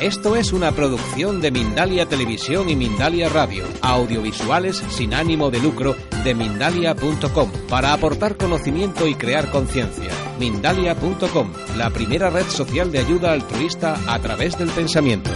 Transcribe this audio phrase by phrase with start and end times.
[0.00, 5.94] Esto es una producción de Mindalia Televisión y Mindalia Radio, audiovisuales sin ánimo de lucro
[6.24, 10.10] de mindalia.com, para aportar conocimiento y crear conciencia.
[10.38, 15.28] Mindalia.com, la primera red social de ayuda altruista a través del pensamiento.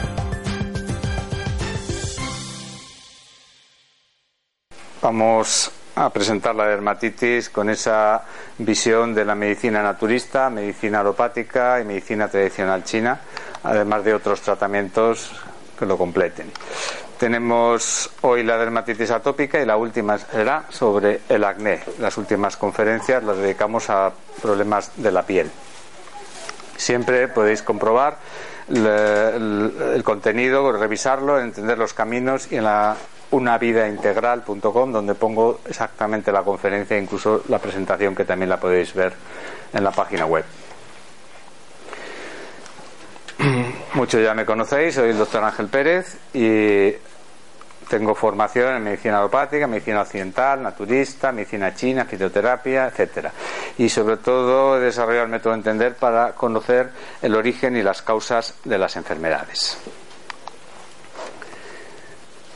[5.02, 8.24] Vamos a presentar la dermatitis con esa
[8.58, 13.20] visión de la medicina naturista, medicina alopática y medicina tradicional china,
[13.64, 15.32] además de otros tratamientos
[15.78, 16.50] que lo completen.
[17.18, 21.80] Tenemos hoy la dermatitis atópica y la última será sobre el acné.
[21.98, 25.50] Las últimas conferencias las dedicamos a problemas de la piel.
[26.76, 28.18] Siempre podéis comprobar
[28.68, 32.96] el, contenido, revisarlo, entender los caminos y en la
[33.30, 39.14] unavidaintegral.com donde pongo exactamente la conferencia e incluso la presentación que también la podéis ver
[39.72, 40.44] en la página web.
[43.94, 46.92] Muchos ya me conocéis, soy el doctor Ángel Pérez y
[47.88, 53.32] tengo formación en medicina alopática, medicina occidental, naturista, medicina china, fitoterapia, etcétera.
[53.78, 58.02] Y sobre todo he desarrollado el método de entender para conocer el origen y las
[58.02, 59.78] causas de las enfermedades.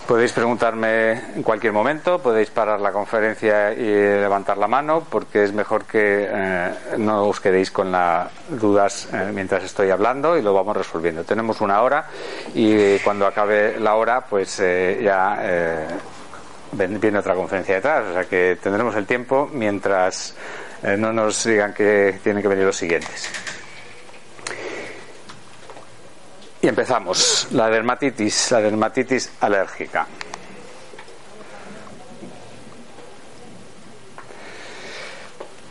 [0.09, 5.53] Podéis preguntarme en cualquier momento, podéis parar la conferencia y levantar la mano, porque es
[5.53, 10.55] mejor que eh, no os quedéis con las dudas eh, mientras estoy hablando y lo
[10.55, 11.25] vamos resolviendo.
[11.25, 12.06] Tenemos una hora
[12.55, 15.42] y cuando acabe la hora, pues eh, ya
[16.73, 20.35] viene otra conferencia detrás, o sea que tendremos el tiempo mientras
[20.96, 23.29] no nos digan que tienen que venir los siguientes.
[26.61, 27.48] Y empezamos.
[27.52, 30.07] La dermatitis, la dermatitis alérgica.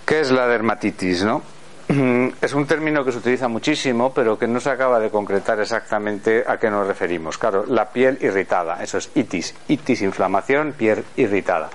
[0.06, 1.42] ¿Qué es la dermatitis, no?
[2.42, 6.44] Es un término que se utiliza muchísimo, pero que no se acaba de concretar exactamente
[6.48, 7.38] a qué nos referimos.
[7.38, 9.54] Claro, la piel irritada, eso es itis.
[9.68, 11.70] Itis, inflamación, piel irritada.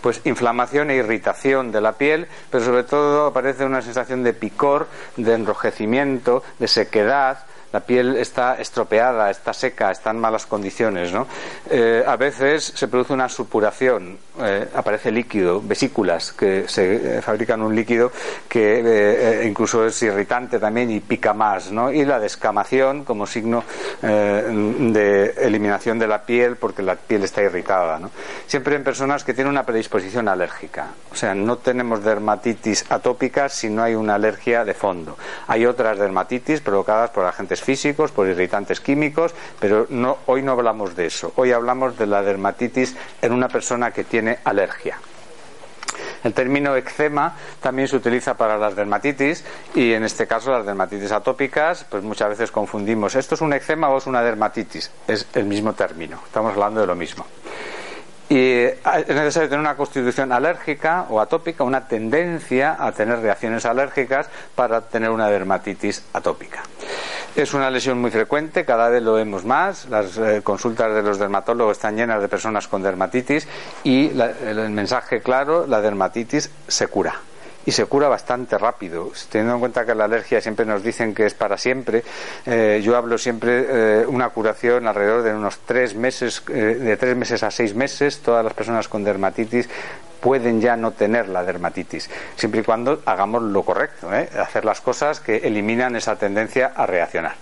[0.00, 4.86] Pues inflamación e irritación de la piel, pero sobre todo aparece una sensación de picor,
[5.16, 7.38] de enrojecimiento, de sequedad,
[7.72, 11.12] la piel está estropeada, está seca, está en malas condiciones.
[11.12, 11.26] ¿no?
[11.70, 17.60] Eh, a veces se produce una supuración, eh, aparece líquido, vesículas que se eh, fabrican
[17.62, 18.10] un líquido
[18.48, 21.70] que incluso es irritante también y pica más.
[21.70, 21.92] ¿no?
[21.92, 23.64] Y la descamación como signo
[24.00, 27.98] de eliminación de la piel porque la piel está irritada.
[27.98, 28.10] ¿no?
[28.46, 30.88] Siempre en personas que tienen una predisposición alérgica.
[31.12, 35.16] O sea, no tenemos dermatitis atópica si no hay una alergia de fondo.
[35.46, 39.86] Hay otras dermatitis provocadas por agentes físicos, por irritantes químicos, pero
[40.26, 41.32] hoy no hablamos de eso.
[41.36, 44.98] Hoy hablamos de la dermatitis en una persona que tiene alergia.
[46.24, 51.12] El término eczema también se utiliza para las dermatitis y en este caso las dermatitis
[51.12, 54.90] atópicas, pues muchas veces confundimos, ¿esto es un eczema o es una dermatitis?
[55.06, 57.24] Es el mismo término, estamos hablando de lo mismo.
[58.28, 64.28] Y es necesario tener una constitución alérgica o atópica, una tendencia a tener reacciones alérgicas
[64.54, 66.62] para tener una dermatitis atópica.
[67.38, 69.88] Es una lesión muy frecuente, cada vez lo vemos más.
[69.88, 73.46] Las eh, consultas de los dermatólogos están llenas de personas con dermatitis
[73.84, 74.10] y
[74.44, 77.20] el mensaje claro, la dermatitis se cura
[77.68, 79.12] y se cura bastante rápido.
[79.30, 82.02] Teniendo en cuenta que la alergia siempre nos dicen que es para siempre,
[82.46, 87.14] eh, yo hablo siempre eh, una curación alrededor de unos tres meses, eh, de tres
[87.14, 88.20] meses a seis meses.
[88.20, 89.68] Todas las personas con dermatitis
[90.20, 95.20] pueden ya no tener la dermatitis, siempre y cuando hagamos lo correcto, hacer las cosas
[95.20, 97.34] que eliminan esa tendencia a reaccionar.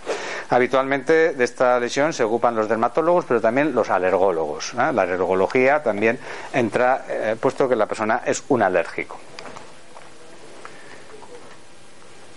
[0.48, 4.74] Habitualmente de esta lesión se ocupan los dermatólogos, pero también los alergólogos.
[4.74, 6.18] La alergología también
[6.52, 7.04] entra,
[7.40, 9.18] puesto que la persona es un alérgico.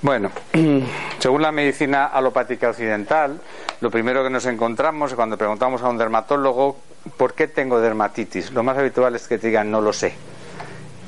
[0.01, 0.31] Bueno,
[1.19, 3.41] según la medicina alopática occidental,
[3.81, 6.77] lo primero que nos encontramos cuando preguntamos a un dermatólogo
[7.17, 8.51] ¿por qué tengo dermatitis?
[8.51, 10.13] Lo más habitual es que te digan no lo sé.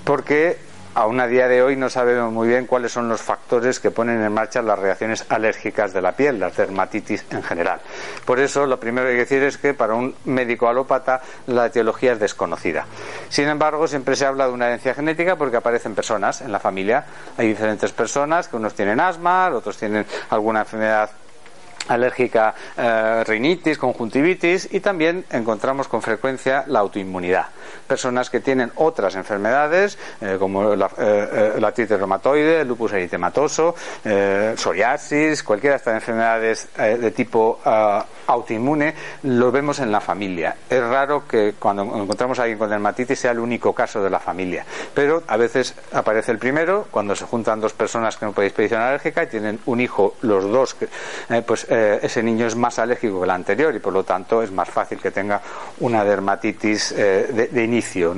[0.04, 0.58] Porque
[0.94, 4.22] aún a día de hoy no sabemos muy bien cuáles son los factores que ponen
[4.22, 7.80] en marcha las reacciones alérgicas de la piel, las dermatitis en general.
[8.26, 11.68] Por eso, lo primero que hay que decir es que para un médico alópata la
[11.68, 12.86] etiología es desconocida.
[13.30, 17.06] Sin embargo, siempre se habla de una herencia genética porque aparecen personas en la familia.
[17.38, 21.10] Hay diferentes personas que unos tienen asma, otros tienen alguna enfermedad
[21.88, 27.48] alérgica eh, rinitis, conjuntivitis y también encontramos con frecuencia la autoinmunidad.
[27.88, 33.76] Personas que tienen otras enfermedades eh, como la, eh, la artritis reumatoide, el lupus eritematoso,
[34.56, 37.60] psoriasis, cualquiera de estas enfermedades de tipo
[38.28, 38.94] autoinmune,
[39.24, 40.56] lo vemos en la familia.
[40.70, 44.20] Es raro que cuando encontramos a alguien con dermatitis sea el único caso de la
[44.20, 48.52] familia, pero a veces aparece el primero cuando se juntan dos personas que no pueden
[48.52, 50.76] predisposición alérgica y tienen un hijo los dos,
[51.46, 54.52] pues eh, ese niño es más alérgico que el anterior y por lo tanto es
[54.52, 55.40] más fácil que tenga
[55.80, 58.14] una dermatitis eh, de, inicio.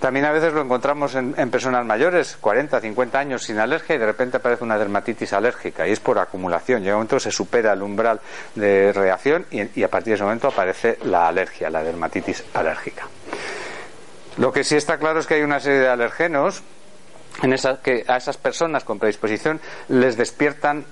[0.00, 4.06] También a veces lo encontramos en, personas mayores, 40, 50 años sin alergia y de
[4.06, 6.80] repente aparece una dermatitis alérgica y es por acumulación.
[6.80, 8.20] Llega un momento se supera el umbral
[8.54, 13.06] de reacción y, a partir de ese momento aparece la alergia, la dermatitis alérgica.
[14.38, 16.62] Lo que sí está claro es que hay una serie de alergenos
[17.42, 20.86] en que a esas personas con predisposición les despiertan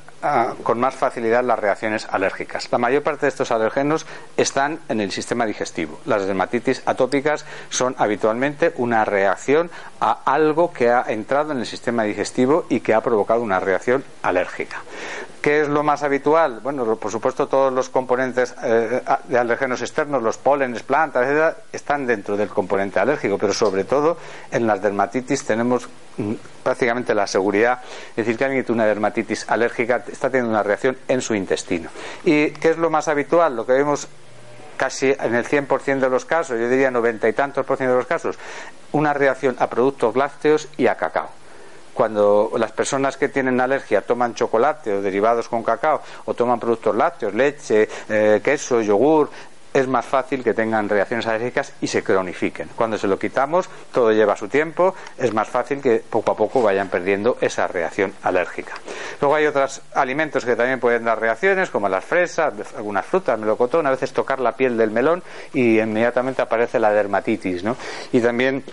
[0.63, 2.69] con más facilidad las reacciones alérgicas.
[2.71, 4.07] La mayor parte de estos alergenos
[4.37, 6.01] están en el sistema digestivo.
[6.05, 9.71] Las dermatitis atópicas son habitualmente una reacción
[10.01, 14.05] a algo que ha entrado en el sistema digestivo y que ha provocado una reacción
[14.23, 14.83] alérgica.
[15.47, 16.59] ¿Qué es lo más habitual?
[16.61, 22.05] Bueno, por supuesto, todos los componentes eh, de alérgenos externos, los pólenes, plantas, etc., están
[22.05, 24.17] dentro del componente alérgico, pero sobre todo
[24.51, 26.33] en las dermatitis tenemos mm,
[26.65, 27.81] prácticamente la seguridad,
[28.11, 31.91] es decir, que alguien tiene una dermatitis alérgica está teniendo una reacción en su intestino.
[32.25, 33.55] ¿Y qué es lo más habitual?
[33.55, 34.09] Lo que vemos
[34.77, 37.99] casi en el 100% de los casos, yo diría noventa y tantos por ciento de
[37.99, 38.39] los casos,
[38.93, 41.31] una reacción a productos lácteos y a cacao
[41.97, 46.95] cuando las personas que tienen alergia toman chocolate o derivados con cacao o toman productos
[46.95, 49.31] lácteos, leche, eh, queso, yogur,
[49.77, 52.71] es más fácil que tengan reacciones alérgicas y se cronifiquen.
[52.75, 56.63] Cuando se lo quitamos, todo lleva su tiempo, es más fácil que poco a poco
[56.63, 58.73] vayan perdiendo esa reacción alérgica.
[59.21, 63.87] Luego hay otros alimentos que también pueden dar reacciones, como las fresas, algunas frutas, melocotón,
[63.87, 67.77] a veces tocar la piel del melón y inmediatamente aparece la dermatitis, ¿no?
[68.13, 68.65] Y también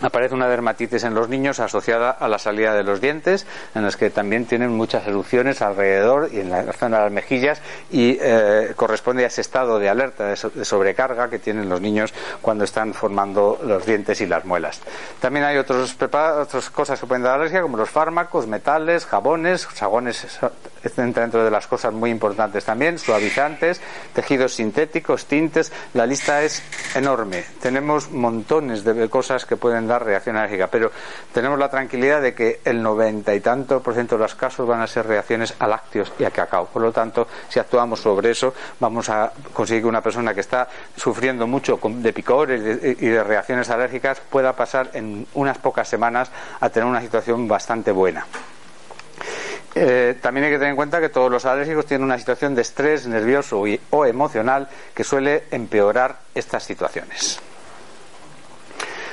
[0.00, 3.96] aparece una dermatitis en los niños asociada a la salida de los dientes, en las
[3.96, 7.60] que también tienen muchas erupciones alrededor y en la zona de las mejillas
[7.90, 12.64] y eh, corresponde a ese estado de alerta, de, sobrecarga que tienen los niños cuando
[12.64, 14.80] están formando los dientes y las muelas.
[15.20, 20.26] También hay otros otras cosas que pueden dar alergia, como los fármacos, metales, jabones, jabones
[20.82, 23.80] entra dentro de las cosas muy importantes también, suavizantes,
[24.14, 26.62] tejidos sintéticos, tintes, la lista es
[26.94, 27.44] enorme.
[27.60, 30.90] Tenemos montones de cosas que pueden dar reacción alérgica, pero
[31.34, 34.80] tenemos la tranquilidad de que el noventa y tanto por ciento de los casos van
[34.80, 36.66] a ser reacciones a lácteos y a cacao.
[36.66, 40.68] Por lo tanto, si actuamos sobre eso, vamos a conseguir que una persona que está
[40.96, 46.68] sufriendo mucho de picores y de reacciones alérgicas pueda pasar en unas pocas semanas a
[46.70, 48.26] tener una situación bastante buena.
[49.74, 52.62] Eh, también hay que tener en cuenta que todos los alérgicos tienen una situación de
[52.62, 57.40] estrés nervioso o emocional que suele empeorar estas situaciones.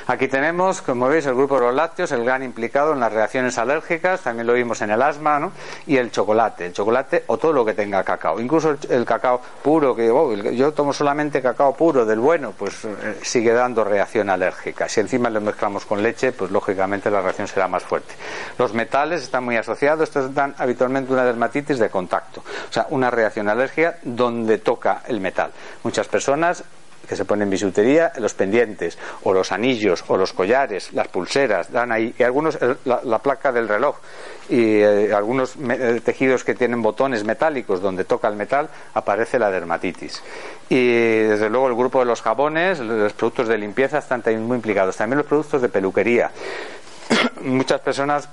[0.07, 3.57] Aquí tenemos, como veis, el grupo de los lácteos, el gran implicado en las reacciones
[3.57, 5.51] alérgicas, también lo vimos en el asma, ¿no?
[5.85, 8.39] Y el chocolate, el chocolate o todo lo que tenga cacao.
[8.39, 13.19] Incluso el, cacao puro, que oh, yo tomo solamente cacao puro del bueno, pues eh,
[13.21, 14.87] sigue dando reacción alérgica.
[14.87, 18.13] Si encima lo mezclamos con leche, pues lógicamente la reacción será más fuerte.
[18.57, 23.09] Los metales están muy asociados, estos dan habitualmente una dermatitis de contacto, o sea, una
[23.09, 25.51] reacción alérgica donde toca el metal.
[25.83, 26.63] Muchas personas
[27.07, 31.91] que se ponen bisutería, los pendientes, o los anillos, o los collares, las pulseras, dan
[31.91, 33.97] ahí, y algunos, la, placa del reloj,
[34.49, 39.49] y eh, algunos eh, tejidos que tienen botones metálicos donde toca el metal, aparece la
[39.49, 40.21] dermatitis.
[40.69, 40.87] Y
[41.23, 44.97] desde luego el grupo de los jabones, los productos de limpieza están también muy implicados.
[44.97, 46.31] También los productos de peluquería.
[47.41, 48.27] Muchas personas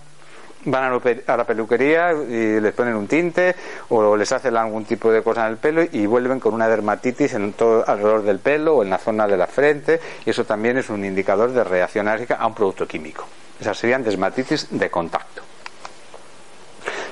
[0.66, 3.54] van a la peluquería y les ponen un tinte
[3.88, 7.34] o les hacen algún tipo de cosa en el pelo y vuelven con una dermatitis
[7.34, 10.78] en todo alrededor del pelo o en la zona de la frente y eso también
[10.78, 13.26] es un indicador de reacción alérgica a un producto químico.
[13.60, 15.53] Esas serían dermatitis de contacto.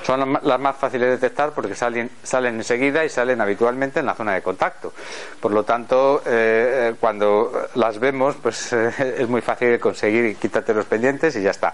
[0.03, 4.13] Son las más fáciles de detectar porque salen, salen enseguida y salen habitualmente en la
[4.13, 4.93] zona de contacto.
[5.39, 10.73] Por lo tanto, eh, eh, cuando las vemos, pues eh, es muy fácil conseguir quitarte
[10.73, 11.73] los pendientes y ya está.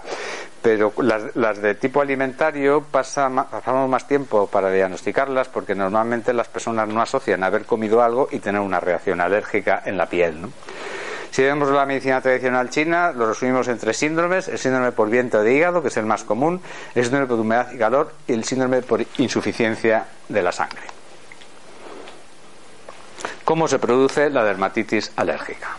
[0.62, 7.00] Pero las, de tipo alimentario pasamos más tiempo para diagnosticarlas porque normalmente las personas no
[7.00, 10.46] asocian haber comido algo y tener una reacción alérgica en la piel.
[11.30, 15.42] Si vemos la medicina tradicional china, lo resumimos en tres síndromes: el síndrome por viento
[15.42, 16.60] de hígado, que es el más común,
[16.94, 20.82] el síndrome por humedad y calor y el síndrome por insuficiencia de la sangre.
[23.44, 25.76] ¿Cómo se produce la dermatitis alérgica?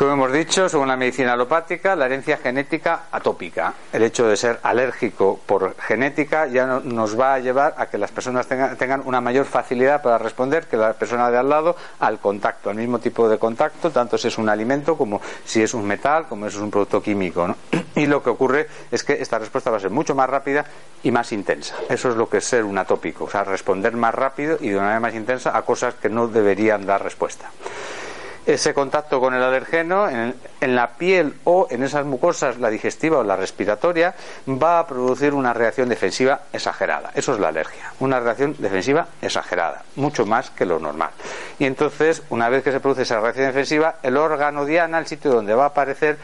[0.00, 4.58] Como hemos dicho, según la medicina alopática, la herencia genética atópica, el hecho de ser
[4.62, 9.44] alérgico por genética ya nos va a llevar a que las personas tengan, una mayor
[9.44, 13.36] facilidad para responder que la persona de al lado al contacto, al mismo tipo de
[13.36, 16.70] contacto, tanto si es un alimento como si es un metal, como si es un
[16.70, 17.54] producto químico.
[17.94, 20.64] Y lo que ocurre es que esta respuesta va a ser mucho más rápida
[21.02, 21.74] y más intensa.
[21.90, 24.76] Eso es lo que es ser un atópico, o sea, responder más rápido y de
[24.76, 27.50] una manera más intensa a cosas que no deberían dar respuesta
[28.54, 33.24] ese contacto con el alergeno en, la piel o en esas mucosas, la digestiva o
[33.24, 34.14] la respiratoria,
[34.48, 37.10] va a producir una reacción defensiva exagerada.
[37.14, 41.10] Eso es la alergia, una reacción defensiva exagerada, mucho más que lo normal.
[41.58, 45.30] Y entonces, una vez que se produce esa reacción defensiva, el órgano diana, el sitio
[45.30, 46.18] donde va a aparecer,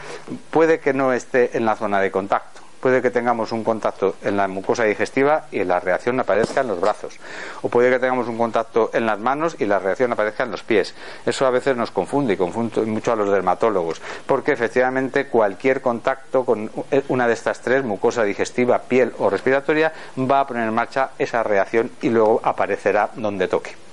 [0.51, 4.37] puede que no esté en la zona de contacto puede que tengamos un contacto en
[4.37, 7.19] la mucosa digestiva y la reacción aparezca en los brazos.
[7.63, 10.63] O puede que tengamos un contacto en las manos y la reacción aparezca en los
[10.63, 10.95] pies.
[11.27, 16.45] Eso a veces nos confunde y confunde mucho a los dermatólogos, porque efectivamente cualquier contacto
[16.45, 16.71] con
[17.09, 21.43] una de estas tres, mucosa digestiva, piel o respiratoria, va a poner en marcha esa
[21.43, 23.86] reacción y luego aparecerá donde toque.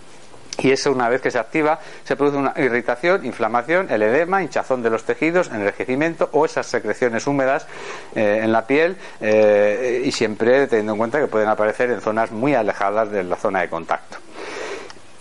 [0.60, 4.84] Y eso una vez que se activa se produce una irritación, inflamación, el edema, hinchazón
[4.84, 7.68] de los tejidos, enrejecimiento o esas secreciones húmedas
[8.16, 12.32] eh, en la piel eh, y siempre teniendo en cuenta que pueden aparecer en zonas
[12.32, 14.18] muy alejadas de la zona de contacto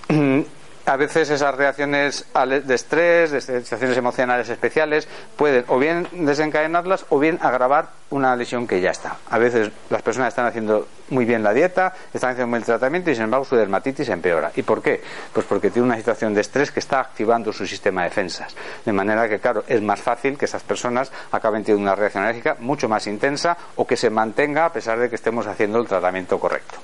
[0.87, 7.19] a veces esas reacciones de estrés, de sensaciones emocionales especiales, pueden o bien desencadenarlas o
[7.19, 9.17] bien agravar una lesión que ya está.
[9.31, 13.11] A veces las personas están haciendo muy bien la dieta, están haciendo muy el tratamiento
[13.11, 14.51] y sin embargo su dermatitis empeora.
[14.55, 15.03] ¿Y por qué?
[15.33, 18.55] Pues porque tiene una situación de estrés que está activando su sistema de defensas.
[18.85, 22.57] De manera que, claro, es más fácil que esas personas acaben teniendo una reacción alérgica
[22.59, 26.39] mucho más intensa o que se mantenga a pesar de que estemos haciendo el tratamiento
[26.39, 26.79] correcto.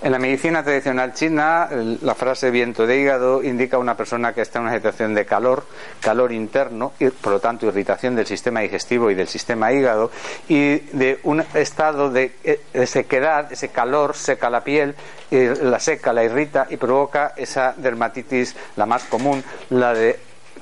[0.00, 1.68] En la medicina tradicional china,
[2.02, 5.26] la frase viento de hígado indica a una persona que está en una situación de
[5.26, 5.64] calor,
[6.00, 10.12] calor interno, y por lo tanto irritación del sistema digestivo y del sistema hígado,
[10.48, 14.94] y de un estado de, de sequedad, ese calor seca la piel,
[15.30, 20.16] la seca, la irrita y provoca esa dermatitis, la más común, la de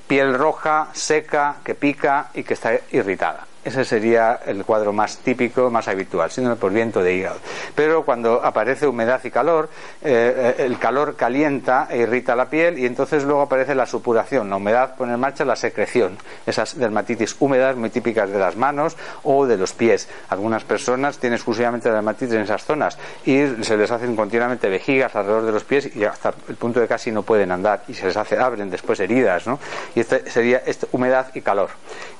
[0.08, 3.46] piel roja, seca, que pica y que está irritada.
[3.66, 7.38] Ese sería el cuadro más típico, más habitual, síndrome por viento de hígado.
[7.74, 9.68] Pero cuando aparece humedad y calor,
[10.02, 14.48] eh, eh, el calor calienta e irrita la piel y entonces luego aparece la supuración.
[14.50, 18.96] La humedad pone en marcha la secreción, esas dermatitis húmedas muy típicas de las manos
[19.24, 20.08] o de los pies.
[20.28, 25.44] Algunas personas tienen exclusivamente dermatitis en esas zonas y se les hacen continuamente vejigas alrededor
[25.44, 28.16] de los pies y hasta el punto de casi no pueden andar y se les
[28.16, 29.44] hace, abren después heridas.
[29.48, 29.58] ¿no?
[29.96, 31.70] Y este sería este, humedad y calor.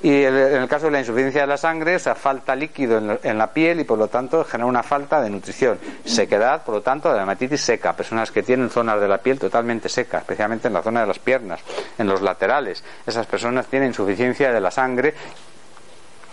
[0.03, 3.37] Y en el caso de la insuficiencia de la sangre, o sea, falta líquido en,
[3.37, 5.77] la piel y por lo tanto genera una falta de nutrición.
[6.05, 7.93] Sequedad, por lo tanto, de la hematitis seca.
[7.93, 11.19] Personas que tienen zonas de la piel totalmente secas, especialmente en la zona de las
[11.19, 11.61] piernas,
[11.97, 12.83] en los laterales.
[13.05, 15.13] Esas personas tienen insuficiencia de la sangre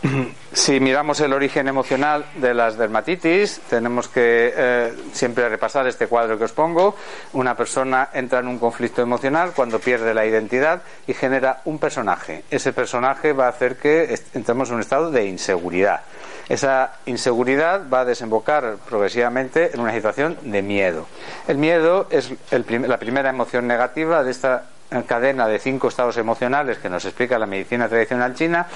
[0.53, 6.39] si miramos el origen emocional de las dermatitis, tenemos que eh, siempre repasar este cuadro
[6.39, 6.95] que os pongo.
[7.33, 12.45] Una persona entra en un conflicto emocional cuando pierde la identidad y genera un personaje.
[12.51, 16.03] Ese personaje va a hacer que entremos en un estado de inseguridad.
[16.49, 21.07] Esa inseguridad va a desembocar progresivamente en una situación de miedo.
[21.49, 24.67] El miedo es la primera emoción negativa de esta
[25.03, 28.67] cadena de cinco estados emocionales que nos explica la medicina tradicional china,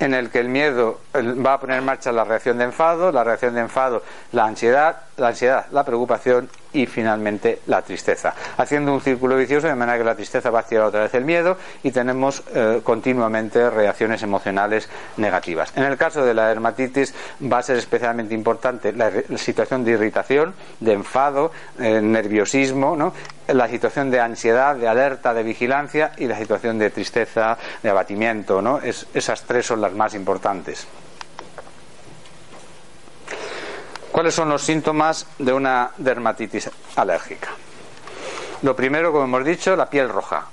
[0.00, 3.24] en el que el miedo va a poner en marcha la reacción de enfado, la
[3.24, 9.00] reacción de enfado, la ansiedad, la ansiedad, la preocupación y finalmente la tristeza, haciendo un
[9.00, 11.90] círculo vicioso de manera que la tristeza va a activar otra vez el miedo y
[11.90, 15.72] tenemos eh, continuamente reacciones emocionales negativas.
[15.76, 20.54] En el caso de la dermatitis va a ser especialmente importante la, situación de irritación,
[20.80, 23.12] de enfado, eh, nerviosismo, ¿no?
[23.46, 28.60] la situación de ansiedad, de alerta, de vigilancia y la situación de tristeza, de abatimiento.
[28.60, 28.80] ¿no?
[28.80, 30.86] esas tres son las más importantes.
[34.18, 37.50] ¿Cuáles son los síntomas de una dermatitis alérgica?
[38.62, 40.46] Lo primero, como hemos dicho, la piel roja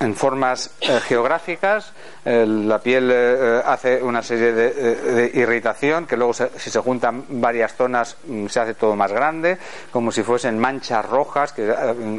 [0.00, 1.92] en formas eh, geográficas.
[2.24, 8.16] La piel eh, hace una serie de, irritación que luego, si se juntan varias zonas,
[8.26, 9.58] mm, se hace todo más grande,
[9.90, 11.74] como si fuesen manchas rojas que eh,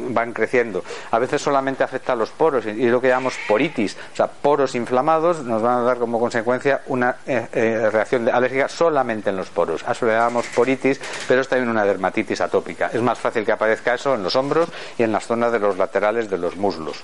[0.09, 0.83] van creciendo.
[1.11, 4.75] A veces solamente afecta a los poros y, lo que llamamos poritis, o sea, poros
[4.75, 9.83] inflamados, nos van a dar como consecuencia una reacción alérgica solamente en los poros.
[9.87, 12.89] A eso le llamamos poritis, pero es también una dermatitis atópica.
[12.93, 15.77] Es más fácil que aparezca eso en los hombros y en las zonas de los
[15.77, 17.03] laterales de los muslos.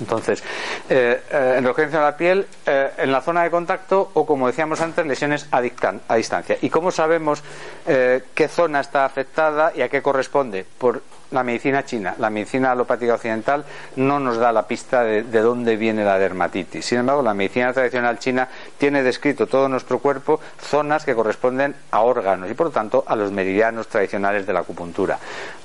[0.00, 0.42] Entonces,
[0.88, 4.80] eh, eh, enrojecimiento de la piel eh, en la zona de contacto o, como decíamos
[4.80, 6.56] antes, lesiones a, distancia.
[6.60, 7.42] ¿Y cómo sabemos
[7.86, 10.64] eh, qué zona está afectada y a qué corresponde?
[10.78, 13.64] Por la medicina china, la medicina alopática occidental
[13.96, 16.84] no nos da la pista de, de, dónde viene la dermatitis.
[16.84, 22.00] Sin embargo, la medicina tradicional china tiene descrito todo nuestro cuerpo zonas que corresponden a
[22.00, 25.18] órganos y, por lo tanto, a los meridianos tradicionales de la acupuntura.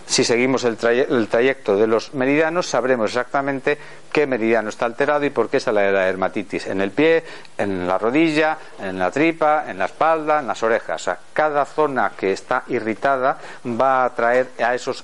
[0.05, 3.77] Si seguimos el, traye el trayecto de los meridianos, sabremos exactamente
[4.11, 7.23] qué meridiano está alterado y por qué sale la dermatitis en el pie,
[7.57, 11.09] en la rodilla, en la tripa, en la espalda, en las orejas.
[11.33, 15.03] Cada zona que está irritada va a atraer a esos,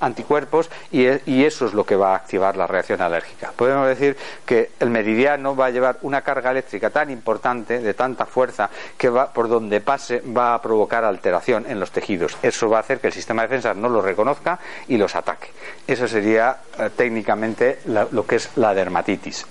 [0.00, 3.52] anticuerpos y, y, eso es lo que va a activar la reacción alérgica.
[3.56, 8.26] Podemos decir que el meridiano va a llevar una carga eléctrica tan importante, de tanta
[8.26, 12.36] fuerza, que va, por donde pase va a provocar alteración en los tejidos.
[12.42, 14.58] Eso va a hacer que el sistema de defensa no lo reconozca
[14.88, 15.48] y los ataque.
[15.86, 19.46] Eso sería eh, técnicamente lo que es la dermatitis.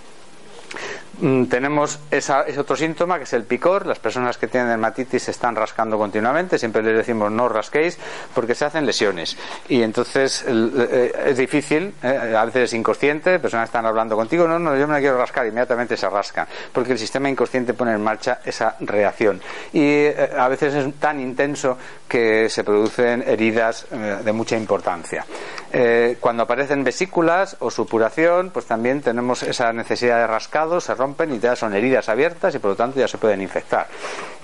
[1.21, 3.85] Mm, tenemos esa, ese otro síntoma que es el picor.
[3.85, 6.57] Las personas que tienen dermatitis se están rascando continuamente.
[6.57, 7.97] Siempre les decimos no rasquéis
[8.33, 9.37] porque se hacen lesiones.
[9.69, 13.39] Y entonces eh, es difícil, eh, a veces es inconsciente.
[13.39, 15.45] Personas están hablando contigo, no, no, yo me la quiero rascar.
[15.45, 19.39] Inmediatamente se rascan porque el sistema inconsciente pone en marcha esa reacción.
[19.71, 21.77] Y eh, a veces es tan intenso
[22.07, 25.25] que se producen heridas de mucha importancia.
[26.19, 31.39] Cuando aparecen vesículas o supuración, pues también tenemos esa necesidad de rascado, se rompen y
[31.39, 33.87] ya son heridas abiertas y por lo tanto ya se pueden infectar.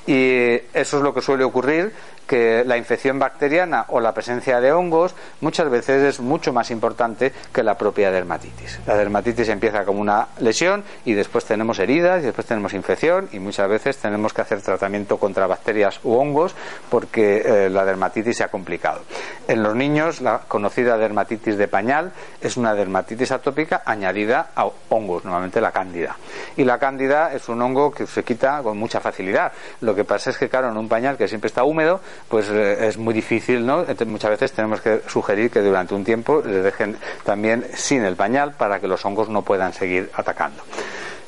[0.10, 1.94] Y eso es lo que suele ocurrir,
[2.30, 7.34] que la infección bacteriana o la presencia de hongos muchas veces es mucho más importante
[7.51, 8.80] que la propia dermatitis.
[8.86, 13.39] La dermatitis empieza como una lesión y después tenemos heridas y después tenemos infección y
[13.39, 16.56] muchas veces tenemos que hacer tratamiento contra bacterias u hongos
[16.89, 19.01] porque eh, la dermatitis se ha complicado.
[19.48, 22.12] En los niños, la conocida dermatitis de pañal
[22.42, 26.16] es una dermatitis atópica añadida a hongos, normalmente la cándida.
[26.58, 29.51] Y la cándida es un hongo que se quita con mucha facilidad.
[29.82, 32.98] Lo pasa es que, claro, en un pañal que siempre está húmedo, pues eh, es
[32.98, 33.86] muy difícil, ¿no?
[34.06, 38.53] Muchas veces tenemos que sugerir que durante un tiempo le dejen también sin el pañal
[38.53, 40.63] para que los hongos no puedan seguir atacando.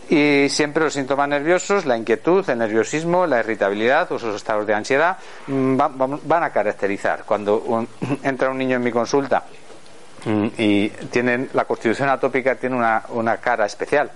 [0.09, 4.73] Y siempre los síntomas nerviosos, la inquietud, el nerviosismo, la irritabilidad o esos estados de
[4.73, 7.23] ansiedad van, van a caracterizar.
[7.25, 7.87] Cuando un,
[8.23, 9.45] entra un niño en mi consulta
[10.57, 14.11] y tienen la constitución atópica tiene una cara especial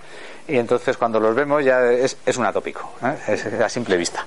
[0.48, 3.16] y entonces cuando los vemos ya es, un atópico, ¿eh?
[3.28, 4.24] es a simple vista.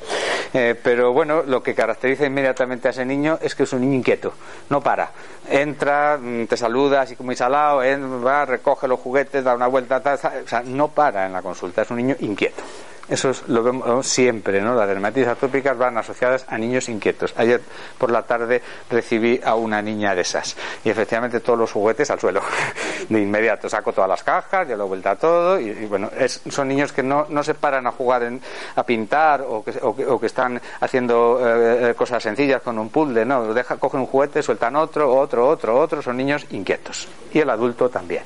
[0.53, 3.95] Eh, pero bueno, lo que caracteriza inmediatamente a ese niño es que es un niño
[3.95, 4.34] inquieto,
[4.69, 5.12] no para.
[5.49, 7.82] Entra, te saluda así como salado,
[8.23, 11.91] va, recoge los juguetes, da una vuelta, o sea, no para en la consulta, es
[11.91, 12.63] un niño inquieto.
[13.10, 14.76] Eso es, lo vemos siempre, ¿no?
[14.76, 17.34] Las dermatitis atópicas van asociadas a niños inquietos.
[17.38, 17.62] Ayer
[17.98, 22.19] por la tarde recibí a una niña de esas y efectivamente todos los juguetes al
[22.19, 22.41] suelo.
[23.10, 26.91] De inmediato saco todas las cajas, ya lo vuelta todo y, bueno, es, son niños
[26.91, 28.41] que no, no, se paran a jugar, en,
[28.76, 33.26] a pintar o que, o o que están haciendo eh, cosas sencillas con un puzzle,
[33.26, 33.54] ¿no?
[33.54, 36.02] Deja, cogen un juguete, sueltan otro, otro, otro, otro.
[36.02, 37.08] Son niños inquietos.
[37.34, 38.24] Y el adulto también.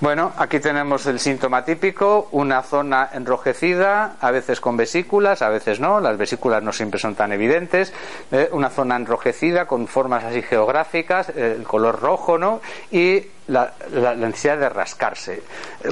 [0.00, 5.80] Bueno, aquí tenemos el síntoma típico, una zona enrojecida, a veces con vesículas, a veces
[5.80, 7.92] no, las vesículas no siempre son tan evidentes,
[8.30, 12.60] eh, una zona enrojecida con formas así geográficas, eh, el color rojo, ¿no?
[12.92, 15.42] Y la, la, necesidad de rascarse.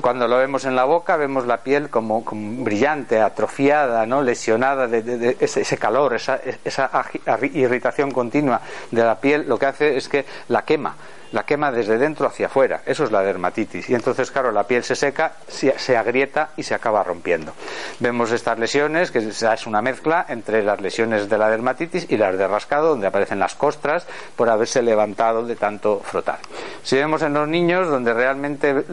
[0.01, 4.23] Cuando lo vemos en la boca, vemos la piel como, brillante, atrofiada, ¿no?
[4.23, 6.91] lesionada de, ese, calor, esa, esa
[7.53, 10.95] irritación continua de la piel, lo que hace es que la quema
[11.33, 12.83] la quema desde dentro hacia afuera.
[12.87, 13.89] Eso es la dermatitis.
[13.91, 17.53] Y entonces, claro, la piel se seca, se, agrieta y se acaba rompiendo.
[18.01, 22.37] Vemos estas lesiones, que es una mezcla entre las lesiones de la dermatitis y las
[22.39, 26.39] de rascado, donde aparecen las costras por haberse levantado de tanto frotar.
[26.83, 28.85] Si vemos en los niños, donde realmente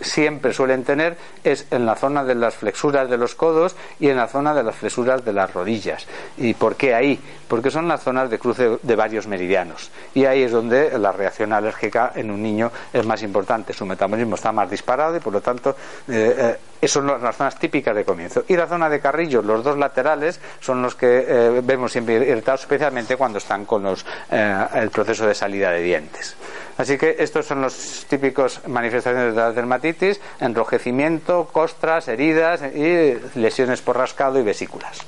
[0.00, 4.16] siempre suelen tener, es en la zona de las flexuras de los codos y en
[4.16, 6.06] la zona de las flexuras de las rodillas.
[6.36, 7.20] ¿Y por qué ahí?
[7.48, 9.90] Porque son las zonas de cruce de varios meridianos.
[10.14, 11.81] Y ahí es donde la reacción alérgica
[12.14, 15.74] en un niño es más importante, su metabolismo está más disparado y por lo tanto
[16.08, 18.44] eh, eh, son las zonas típicas de comienzo.
[18.48, 22.62] Y la zona de carrillos, los dos laterales, son los que eh, vemos siempre irritados,
[22.62, 26.36] especialmente cuando están con los, eh, el proceso de salida de dientes.
[26.76, 33.80] Así que estos son los típicos manifestaciones de la dermatitis, enrojecimiento, costras, heridas y lesiones
[33.80, 34.98] por rascado y vesículas.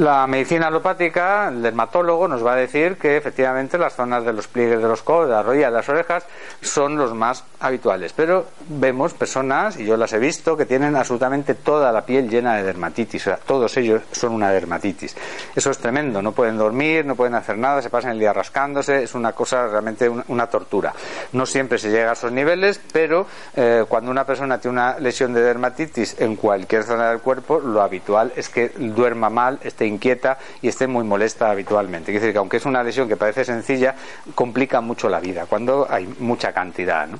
[0.00, 4.48] La medicina alopática, el dermatólogo, nos va a decir que efectivamente las zonas de los
[4.48, 6.24] pliegues de los codos, de la rodilla, de las orejas,
[6.62, 11.54] son los más habituales, pero vemos personas, y yo las he visto, que tienen absolutamente
[11.54, 15.14] toda la piel llena de dermatitis, o sea, todos ellos son una dermatitis.
[15.54, 19.02] Eso es tremendo, no pueden dormir, no pueden hacer nada, se pasan el día rascándose,
[19.02, 20.94] es una cosa realmente una, tortura.
[21.34, 25.34] No siempre se llega a esos niveles, pero eh, cuando una persona tiene una lesión
[25.34, 30.38] de dermatitis en cualquier zona del cuerpo, lo habitual es que duerma mal, esté inquieta
[30.62, 32.14] y esté muy molesta habitualmente.
[32.14, 33.94] Es decir, que aunque es una lesión que parece sencilla,
[34.34, 37.06] complica mucho la vida cuando hay mucha cantidad.
[37.06, 37.18] ¿no?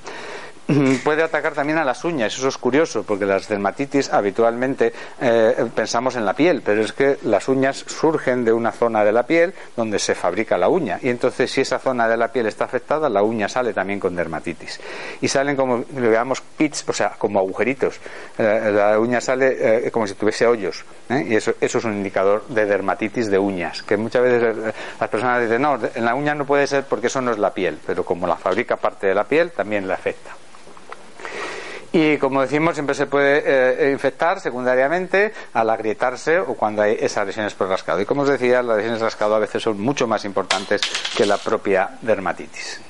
[1.04, 2.36] puede atacar también a las uñas.
[2.36, 7.18] Eso es curioso, porque las dermatitis habitualmente eh, pensamos en la piel, pero es que
[7.22, 10.98] las uñas surgen de una zona de la piel donde se fabrica la uña.
[11.02, 14.14] Y entonces, si esa zona de la piel está afectada, la uña sale también con
[14.14, 14.80] dermatitis.
[15.20, 18.00] Y salen como, llamamos pits, o sea, como agujeritos.
[18.38, 20.84] Eh, la uña sale eh, como si tuviese hoyos.
[21.08, 23.82] Y eso, eso es un indicador de dermatitis de uñas.
[23.82, 24.56] Que muchas veces
[25.00, 27.52] las personas dicen, no, en la uña no puede ser porque eso no es la
[27.52, 30.30] piel, pero como la fabrica parte de la piel, también le afecta.
[31.92, 37.26] Y como decimos, siempre se puede eh, infectar secundariamente al agrietarse o cuando hay esas
[37.26, 38.00] lesiones por rascado.
[38.00, 40.80] Y como os decía, las lesiones rascado a veces son mucho más importantes
[41.16, 42.80] que la propia dermatitis.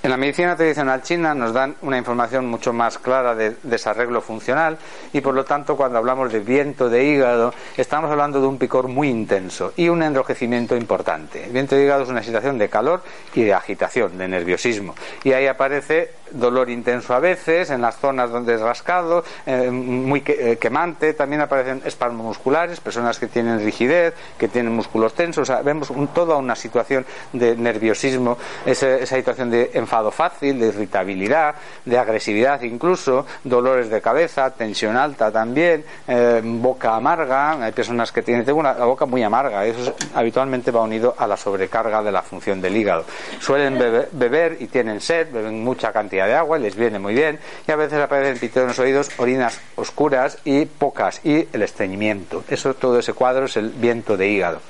[0.00, 4.78] En la medicina tradicional china nos dan una información mucho más clara de desarreglo funcional
[5.12, 8.86] y por lo tanto cuando hablamos de viento de hígado estamos hablando de un picor
[8.86, 11.46] muy intenso y un enrojecimiento importante.
[11.46, 13.02] El viento de hígado es una situación de calor
[13.34, 14.94] y de agitación, de nerviosismo.
[15.24, 20.22] Y ahí aparece dolor intenso a veces en las zonas donde es rascado, eh, muy
[20.26, 25.90] eh, quemante, también aparecen espasmos musculares, personas que tienen rigidez, que tienen músculos tensos, vemos
[26.14, 31.54] toda una situación de nerviosismo, esa, esa situación de enfado fácil, de irritabilidad,
[31.86, 38.20] de agresividad incluso, dolores de cabeza, tensión alta también, eh, boca amarga, hay personas que
[38.20, 42.12] tienen tengo una, la boca muy amarga, eso habitualmente va unido a la sobrecarga de
[42.12, 43.06] la función del hígado.
[43.40, 43.78] Suelen
[44.12, 47.72] beber, y tienen sed, beben mucha cantidad de agua y les viene muy bien, y
[47.72, 52.44] a veces aparecen pitidos en los oídos, orinas oscuras y pocas, y el estreñimiento.
[52.48, 54.60] Eso, todo ese cuadro es el viento de hígado.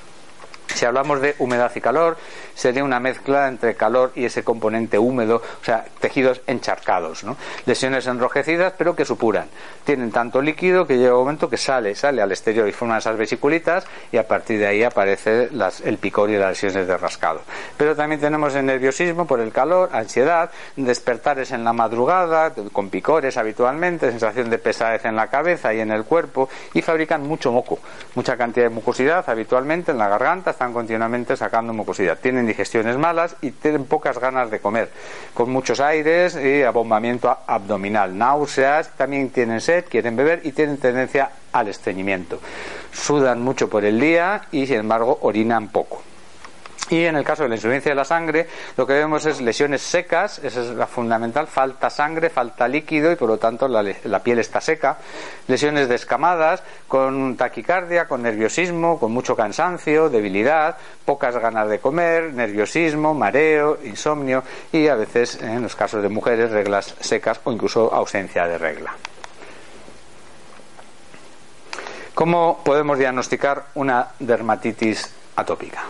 [0.74, 2.16] Si hablamos de humedad y calor,
[2.54, 7.36] sería una mezcla entre calor y ese componente húmedo, o sea, tejidos encharcados, ¿no?
[7.66, 9.48] Lesiones enrojecidas, pero que supuran.
[9.84, 13.16] Tienen tanto líquido que llega un momento que sale, sale al exterior y forman esas
[13.16, 15.48] vesiculitas y a partir de ahí aparece
[15.84, 17.40] el picor y las lesiones de rascado.
[17.76, 23.36] Pero también tenemos el nerviosismo por el calor, ansiedad, despertares en la madrugada, con picores
[23.36, 27.78] habitualmente, sensación de pesadez en la cabeza y en el cuerpo y fabrican mucho moco,
[28.14, 32.18] mucha cantidad de mucosidad habitualmente en la garganta, están continuamente sacando mucosidad.
[32.18, 34.90] Tienen digestiones malas y tienen pocas ganas de comer,
[35.32, 41.30] con muchos aires y abombamiento abdominal, náuseas, también tienen sed, quieren beber y tienen tendencia
[41.52, 42.40] al estreñimiento.
[42.92, 46.07] Sudan mucho por el día y sin embargo orinan poco.
[46.90, 48.46] Y en el caso de la insuficiencia de la sangre,
[48.76, 53.16] lo que vemos es lesiones secas, esa es la fundamental, falta sangre, falta líquido y
[53.16, 54.96] por lo tanto la, la, piel está seca.
[55.48, 63.12] Lesiones descamadas, con taquicardia, con nerviosismo, con mucho cansancio, debilidad, pocas ganas de comer, nerviosismo,
[63.12, 68.46] mareo, insomnio y a veces, en los casos de mujeres, reglas secas o incluso ausencia
[68.46, 68.94] de regla.
[72.14, 75.84] ¿Cómo podemos diagnosticar una dermatitis atópica?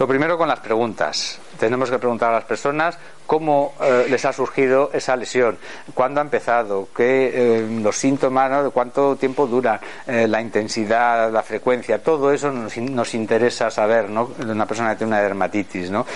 [0.00, 1.38] Lo primero con las preguntas.
[1.60, 2.96] Tenemos que preguntar a las personas
[3.26, 5.58] cómo eh, les ha surgido esa lesión,
[5.94, 12.02] cuándo ha empezado, qué, eh, los síntomas, cuánto tiempo dura, eh, la intensidad, la frecuencia,
[12.02, 14.30] todo eso nos, interesa saber, ¿no?
[14.40, 16.06] Una persona que tiene una dermatitis, ¿no?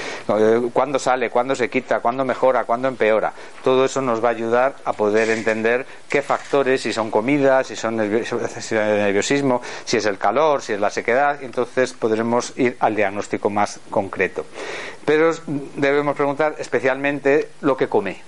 [0.72, 3.32] cuándo sale, cuándo se quita, cuándo mejora, cuándo empeora.
[3.62, 7.76] Todo eso nos va a ayudar a poder entender qué factores, si son comidas, si
[7.76, 12.96] son nerviosismo, si es el calor, si es la sequedad, y entonces podremos ir al
[12.96, 14.46] diagnóstico más concreto.
[15.04, 18.22] Pero debemos preguntar especialmente lo que come.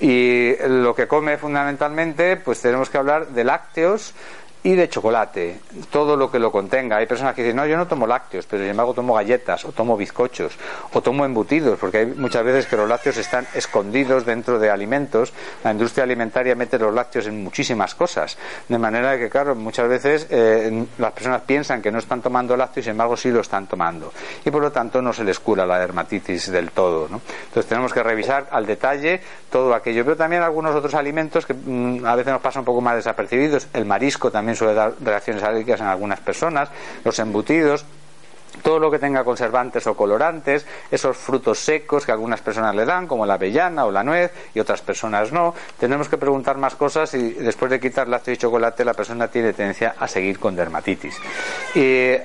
[0.00, 4.14] Y lo que come fundamentalmente, pues tenemos que hablar de lácteos,
[4.62, 6.98] y de chocolate, todo lo que lo contenga.
[6.98, 9.72] Hay personas que dicen, no, yo no tomo lácteos, pero sin embargo tomo galletas, o
[9.72, 10.52] tomo bizcochos,
[10.92, 15.32] o tomo embutidos, porque hay muchas veces que los lácteos están escondidos dentro de alimentos.
[15.64, 18.36] La industria alimentaria mete los lácteos en muchísimas cosas,
[18.68, 22.84] de manera que, claro, muchas veces eh, las personas piensan que no están tomando lácteos
[22.84, 24.12] y sin embargo sí lo están tomando.
[24.44, 27.08] Y por lo tanto no se les cura la dermatitis del todo.
[27.08, 27.20] ¿no?
[27.44, 29.20] Entonces tenemos que revisar al detalle
[29.50, 32.80] todo aquello, pero también algunos otros alimentos que mm, a veces nos pasan un poco
[32.80, 33.68] más desapercibidos.
[33.72, 36.68] El marisco también suele dar reacciones alérgicas en algunas personas,
[37.04, 37.84] los embutidos,
[38.62, 43.06] todo lo que tenga conservantes o colorantes, esos frutos secos que algunas personas le dan,
[43.06, 45.54] como la avellana o la nuez, y otras personas no.
[45.78, 49.52] Tenemos que preguntar más cosas y después de quitar lácteos y chocolate la persona tiene
[49.52, 51.16] tendencia a seguir con dermatitis.
[51.74, 52.16] Y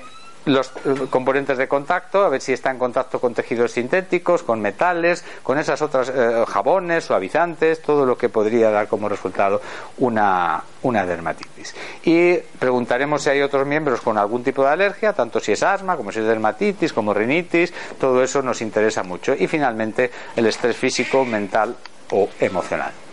[0.45, 4.61] los eh, componentes de contacto, a ver si está en contacto con tejidos sintéticos, con
[4.61, 9.61] metales, con esas otras eh, jabones, suavizantes, todo lo que podría dar como resultado
[9.97, 11.75] una, una dermatitis.
[12.03, 15.97] Y preguntaremos si hay otros miembros con algún tipo de alergia, tanto si es asma,
[15.97, 19.33] como si es dermatitis, como rinitis, todo eso nos interesa mucho.
[19.37, 21.75] Y finalmente el estrés físico, mental
[22.11, 23.04] o emocional.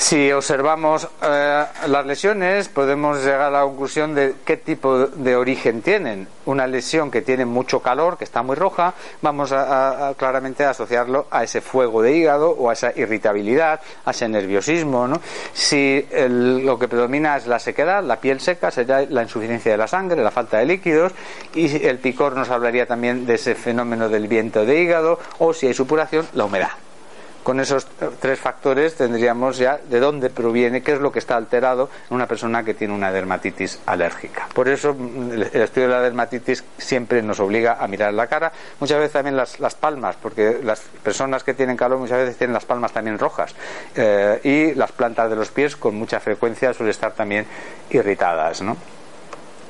[0.00, 5.82] Si observamos eh, las lesiones, podemos llegar a la conclusión de qué tipo de origen
[5.82, 6.26] tienen.
[6.46, 11.26] Una lesión que tiene mucho calor, que está muy roja, vamos a, claramente a asociarlo
[11.30, 15.06] a ese fuego de hígado o a esa irritabilidad, a ese nerviosismo.
[15.06, 15.20] ¿no?
[15.52, 19.86] Si lo que predomina es la sequedad, la piel seca, será la insuficiencia de la
[19.86, 21.12] sangre, la falta de líquidos,
[21.54, 25.66] y el picor nos hablaría también de ese fenómeno del viento de hígado, o si
[25.66, 26.70] hay supuración, la humedad
[27.42, 27.86] con esos
[28.20, 32.26] tres factores tendríamos ya de dónde proviene, qué es lo que está alterado en una
[32.26, 34.48] persona que tiene una dermatitis alérgica.
[34.54, 38.52] Por eso mm, el estudio de la dermatitis siempre nos obliga a mirar la cara,
[38.78, 42.64] muchas veces también las, palmas, porque las personas que tienen calor muchas veces tienen las
[42.64, 43.54] palmas también rojas
[43.94, 47.46] eh, y las plantas de los pies con mucha frecuencia suelen estar también
[47.90, 48.62] irritadas.
[48.62, 48.76] ¿no?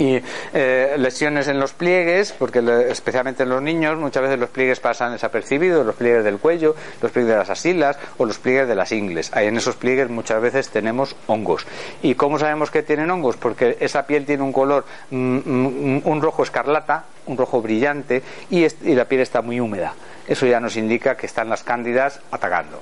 [0.01, 0.21] Y
[0.55, 5.13] eh, lesiones en los pliegues, porque especialmente en los niños muchas veces los pliegues pasan
[5.13, 8.93] desapercibidos, los pliegues del cuello, los pliegues de las asilas o los pliegues de las
[8.93, 9.31] ingles.
[9.35, 11.67] Ahí en esos pliegues muchas veces tenemos hongos.
[12.03, 13.37] ¿Y cómo sabemos que tienen hongos?
[13.37, 18.65] Porque esa piel tiene un color, mm, mm, un rojo escarlata, un rojo brillante y,
[18.65, 19.93] y la piel está muy húmeda.
[20.27, 22.81] Eso ya nos indica que están las cándidas atacando.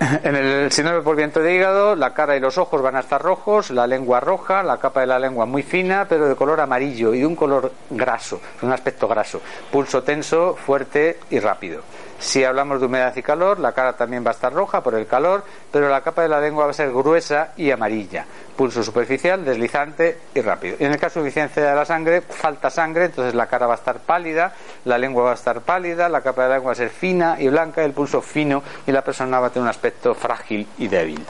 [0.24, 3.20] En el síndrome por viento de hígado, la cara y los ojos van a estar
[3.20, 7.12] rojos, la lengua roja, la capa de la lengua muy fina, pero de color amarillo
[7.12, 9.42] y de un color graso, un aspecto graso.
[9.70, 11.82] Pulso tenso, fuerte y rápido.
[12.20, 15.06] Si hablamos de humedad y calor, la cara también va a estar roja por el
[15.06, 18.26] calor, pero la capa de la lengua va a ser gruesa y amarilla.
[18.54, 20.76] Pulso superficial, deslizante y rápido.
[20.80, 23.76] En el caso de insuficiencia de la sangre, falta sangre, entonces la cara va a
[23.76, 24.52] estar pálida,
[24.84, 27.36] la lengua va a estar pálida, la capa de la lengua va a ser fina
[27.40, 30.88] y blanca, el pulso fino y la persona va a tener un aspecto frágil y
[30.88, 31.24] débil.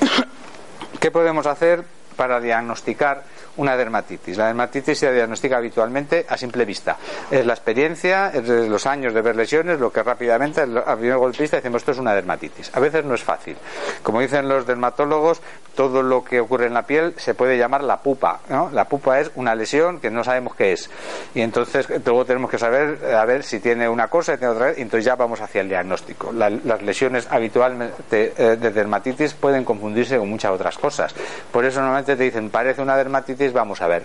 [1.00, 1.82] ¿Qué podemos hacer
[2.14, 3.24] para diagnosticar
[3.56, 4.36] una dermatitis.
[4.36, 6.96] La dermatitis se diagnostica habitualmente a simple vista.
[7.30, 11.56] Es la experiencia, es los años de ver lesiones, lo que rápidamente a primer golpista
[11.56, 12.70] decimos esto es una dermatitis.
[12.74, 13.56] A veces no es fácil.
[14.02, 15.40] Como dicen los dermatólogos,
[15.74, 18.40] todo lo que ocurre en la piel se puede llamar la pupa.
[18.72, 20.90] La pupa es una lesión que no sabemos qué es.
[21.34, 24.72] Y entonces luego tenemos que saber a ver si tiene una cosa y tiene otra,
[24.76, 26.32] y entonces ya vamos hacia el diagnóstico.
[26.32, 31.14] las lesiones habitualmente eh, de dermatitis pueden confundirse con muchas otras cosas.
[31.52, 34.04] Por eso normalmente te dicen parece una dermatitis vamos a ver.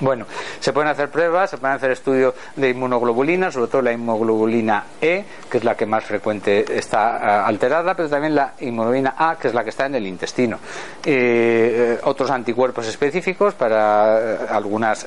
[0.00, 0.26] Bueno,
[0.58, 5.24] se pueden hacer pruebas, se pueden hacer estudios de inmunoglobulina, sobre todo la inmunoglobulina E,
[5.48, 9.48] que es la que más frecuente está eh, alterada, pero también la inmunoglobulina A, que
[9.48, 10.58] es la que está en el intestino.
[11.04, 15.06] Eh, otros anticuerpos específicos para eh, algunas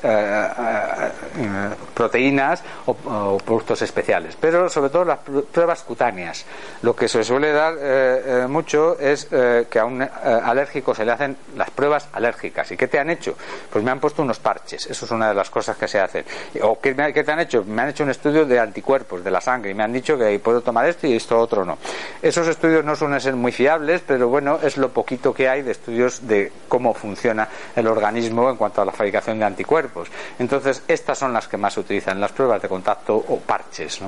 [1.94, 2.94] proteínas o,
[3.38, 6.46] productos especiales, pero sobre todo las pruebas cutáneas.
[6.82, 11.70] Lo que se suele dar mucho es que a un alérgico se le hacen las
[11.70, 12.70] pruebas alérgicas.
[12.72, 13.34] ¿Y qué te han hecho?
[13.70, 16.24] Pues me han puesto unos parches eso es una de las cosas que se hacen.
[16.62, 17.64] ¿O qué, te han hecho?
[17.64, 20.38] Me han hecho un estudio de anticuerpos de la sangre y me han dicho que
[20.38, 21.78] puedo tomar esto y esto otro no.
[22.22, 25.72] Esos estudios no suelen ser muy fiables, pero bueno, es lo poquito que hay de
[25.72, 30.08] estudios de cómo funciona el organismo en cuanto a la fabricación de anticuerpos.
[30.38, 34.00] Entonces, estas son las que más se utilizan, las pruebas de contacto o parches.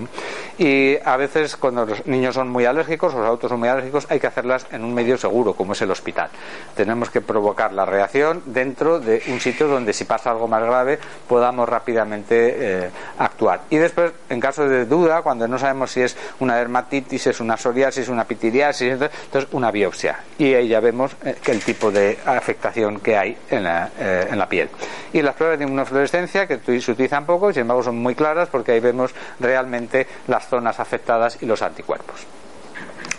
[0.59, 4.21] Y a veces, cuando los niños son muy alérgicos los adultos son muy alérgicos, hay
[4.21, 6.31] que hacerlas en un medio seguro, como es el hospital.
[6.75, 11.69] Tenemos que provocar la reacción dentro de un sitio donde si pasa algo grave podamos
[11.69, 13.63] rápidamente eh, actuar.
[13.71, 17.57] Y después, en caso de duda, cuando no sabemos si es una dermatitis, es una
[17.57, 20.21] psoriasis, una pitiriasis, entonces una biopsia.
[20.39, 24.39] Y ahí ya vemos eh, el tipo de afectación que hay en la, eh, en
[24.39, 24.69] la piel.
[25.13, 28.73] Y las pruebas de inmunofluorescencia, que se utilizan poco, sin embargo son muy claras porque
[28.73, 32.40] ahí vemos realmente las zonas afectadas y los anticuerpos.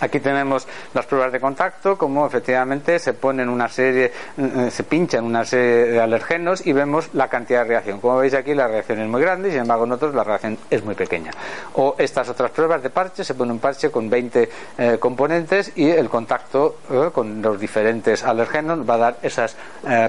[0.01, 5.23] Aquí tenemos las pruebas de contacto, como efectivamente se ponen una serie, eh, se pinchan
[5.23, 7.99] una serie de alergenos y vemos la cantidad de reacción.
[7.99, 10.57] Como veis aquí, la reacción es muy grande y sin embargo en otros la reacción
[10.71, 11.31] es muy pequeña.
[11.75, 15.89] O estas otras pruebas de parche, se pone un parche con 20 eh, componentes y
[15.89, 19.55] el contacto eh, con los diferentes alergenos va a dar esas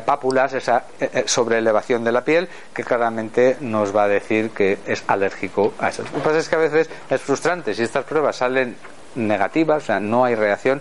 [0.05, 0.85] pápulas, esa
[1.25, 6.03] sobreelevación de la piel que claramente nos va a decir que es alérgico a eso.
[6.03, 8.77] Lo que pasa es que a veces es frustrante si estas pruebas salen
[9.15, 10.81] negativas, o sea, no hay reacción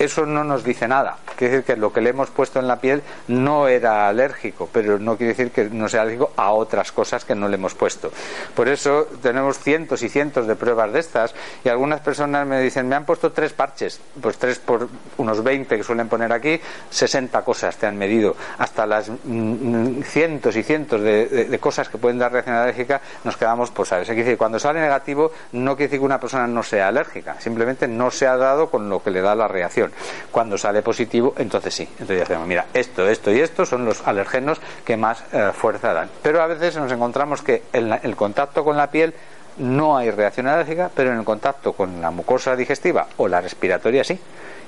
[0.00, 1.18] eso no nos dice nada.
[1.36, 4.98] Quiere decir que lo que le hemos puesto en la piel no era alérgico, pero
[4.98, 8.10] no quiere decir que no sea alérgico a otras cosas que no le hemos puesto.
[8.54, 11.34] Por eso tenemos cientos y cientos de pruebas de estas
[11.64, 15.76] y algunas personas me dicen, me han puesto tres parches, pues tres por unos 20
[15.76, 16.58] que suelen poner aquí,
[16.88, 22.18] 60 cosas te han medido, hasta las mm, cientos y cientos de, cosas que pueden
[22.18, 24.08] dar reacción alérgica, nos quedamos por saber.
[24.08, 27.86] Es decir, cuando sale negativo no quiere decir que una persona no sea alérgica, simplemente
[27.86, 29.89] no se ha dado con lo que le da la reacción.
[30.30, 31.82] Cuando sale positivo, entonces sí.
[31.82, 35.92] Entonces ya decimos, mira, esto, esto y esto son los alergenos que más eh, fuerza
[35.92, 36.10] dan.
[36.22, 39.14] Pero a veces nos encontramos que en el contacto con la piel
[39.58, 44.04] no hay reacción alérgica, pero en el contacto con la mucosa digestiva o la respiratoria
[44.04, 44.18] sí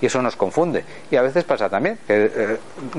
[0.02, 0.84] y eso nos confunde.
[1.10, 2.58] Y a veces pasa también, que eh,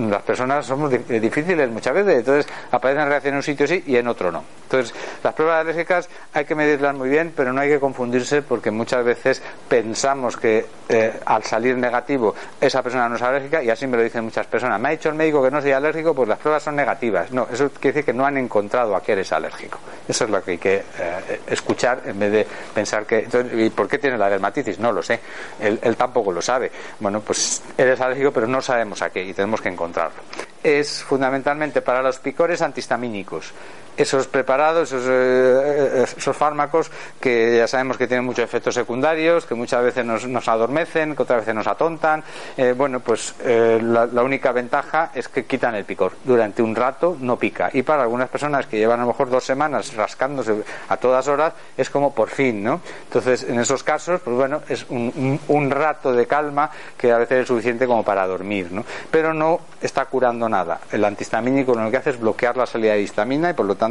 [0.10, 4.08] las personas somos difíciles muchas veces, entonces aparecen reacciones en un sitio sí y en
[4.08, 4.44] otro no.
[4.64, 8.72] Entonces, las pruebas alérgicas hay que medirlas muy bien, pero no hay que confundirse porque
[8.72, 13.86] muchas veces pensamos que eh, al salir negativo esa persona no es alérgica y así
[13.86, 14.80] me lo dicen muchas personas.
[14.80, 17.32] Me ha dicho el médico que no soy alérgico, pues las pruebas son negativas.
[17.32, 19.78] No, eso quiere decir que no han encontrado a qué eres alérgico.
[20.08, 23.28] Eso es lo que hay que eh, escuchar en vez de pensar que.
[23.58, 24.80] ¿Y por qué tiene la dermatitis?
[24.80, 25.20] No lo sé.
[25.60, 29.62] él tampoco lo sabe bueno, pues eres alérgico, pero no sabemos a qué y tenemos
[29.62, 30.22] que encontrarlo.
[30.64, 33.52] Es fundamentalmente para los picores antihistamínicos
[33.98, 39.56] esos preparados, esos, eh, esos, fármacos que ya sabemos que tienen muchos efectos secundarios, que
[39.56, 42.24] muchas veces nos, adormecen, que otras veces nos atontan.
[42.58, 46.14] Eh, bueno, pues eh, la, única ventaja es que quitan el picor.
[46.24, 47.70] Durante un rato no pica.
[47.74, 51.54] Y para algunas personas que llevan a lo mejor dos semanas rascándose a todas horas,
[51.78, 52.82] es como por fin, ¿no?
[53.06, 57.42] Entonces, en esos casos, pues bueno, es un, un rato de calma que a veces
[57.42, 58.84] es suficiente como para dormir, ¿no?
[59.12, 60.80] Pero no está curando nada.
[60.92, 63.83] El antihistamínico lo que hace es bloquear la salida de histamina y por lo tanto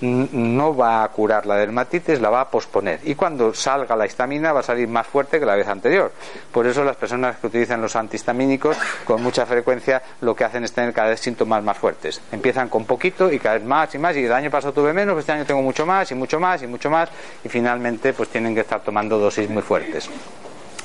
[0.00, 3.00] no va a curar la dermatitis, la va a posponer.
[3.04, 6.12] Y cuando salga la histamina va a salir más fuerte que la vez anterior.
[6.52, 10.72] Por eso las personas que utilizan los antihistamínicos con mucha frecuencia lo que hacen es
[10.72, 12.20] tener cada vez síntomas más fuertes.
[12.32, 15.18] Empiezan con poquito y cada vez más y más y el año pasado tuve menos,
[15.18, 17.08] este año tengo mucho más y mucho más y mucho más
[17.42, 20.08] y finalmente pues tienen que estar tomando dosis muy fuertes.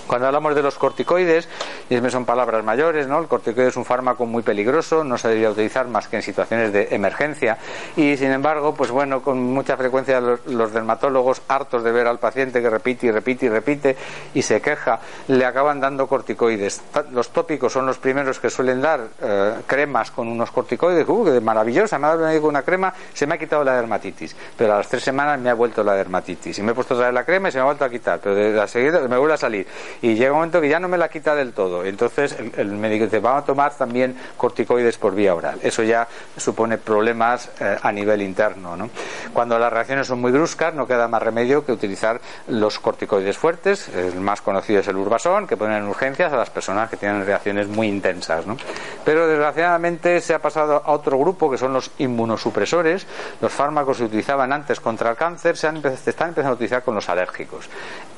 [0.10, 1.48] Cuando hablamos de los corticoides,
[1.88, 3.20] y son palabras mayores, ¿no?
[3.20, 6.74] El corticoide es un fármaco muy peligroso, no se debería utilizar más que en situaciones
[6.74, 7.60] de emergencia.
[7.96, 12.60] Y sin embargo, pues bueno, con mucha frecuencia los, dermatólogos, hartos de ver al paciente
[12.60, 13.98] que repite y repite y repite
[14.34, 16.82] y se queja, le acaban dando corticoides.
[17.12, 21.08] Los tópicos son los primeros que suelen dar eh, cremas con unos corticoides.
[21.08, 22.00] ¡Uh, qué maravillosa!
[22.00, 24.36] Me ha dado una crema, se me ha quitado la dermatitis.
[24.58, 26.58] Pero a las tres semanas me ha vuelto la dermatitis.
[26.58, 28.20] Y me he puesto a traer la crema y se me ha vuelto a quitar.
[28.24, 29.68] Pero de la seguida me vuelve a salir
[30.02, 31.84] y llega un momento que ya no me la quita del todo.
[31.84, 35.60] Entonces el, médico dice, vamos a tomar también corticoides por vía oral.
[35.62, 36.08] Eso ya
[36.38, 38.76] supone problemas eh, a nivel interno.
[38.76, 38.90] ¿no?
[39.34, 43.90] Cuando las reacciones son muy bruscas, no queda más remedio que utilizar los corticoides fuertes.
[43.90, 47.26] El más conocido es el urbasón, que ponen en urgencias a las personas que tienen
[47.26, 48.46] reacciones muy intensas.
[48.46, 48.58] ¿no?
[49.04, 53.06] Pero desgraciadamente se ha pasado a otro grupo, que son los inmunosupresores.
[53.42, 56.84] Los fármacos se utilizaban antes contra el cáncer, se, han, se están empezando a utilizar
[56.84, 57.70] con los alérgicos.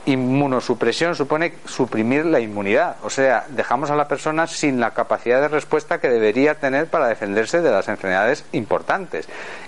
[0.06, 5.48] Inmunosupresión supone suprimir la inmunidad, o sea, dejamos a la persona sin la capacidad de
[5.48, 9.28] respuesta que debería tener para defenderse de las enfermedades importantes,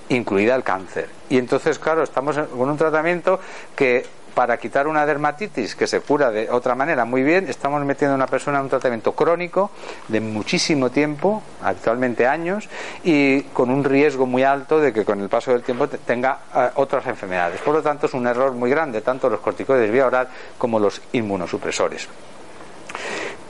[0.09, 1.09] incluida el cáncer.
[1.29, 3.39] Y entonces, claro, estamos con un tratamiento
[3.75, 8.13] que para quitar una dermatitis que se cura de otra manera muy bien, estamos metiendo
[8.13, 9.71] a una persona en un tratamiento crónico
[10.07, 12.69] de muchísimo tiempo, actualmente años,
[13.03, 16.69] y con un riesgo muy alto de que con el paso del tiempo tenga eh,
[16.75, 17.61] otras enfermedades.
[17.61, 21.01] Por lo tanto, es un error muy grande, tanto los corticoides vía oral como los
[21.13, 22.07] inmunosupresores.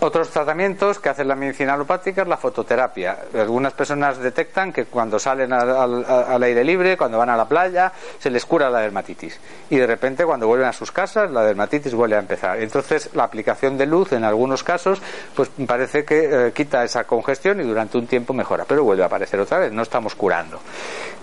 [0.06, 3.20] Otros tratamientos que hace la medicina alopática es la fototerapia.
[3.36, 8.30] Algunas personas detectan que cuando salen al, aire libre, cuando van a la playa, se
[8.30, 9.40] les cura la dermatitis.
[9.70, 12.62] Y de repente, cuando vuelven a sus casas, la dermatitis vuelve a empezar.
[12.62, 15.02] Entonces, la aplicación de luz, en algunos casos,
[15.34, 19.06] pues parece que eh, quita esa congestión y durante un tiempo mejora, pero vuelve a
[19.06, 19.72] aparecer otra vez.
[19.72, 20.60] No estamos curando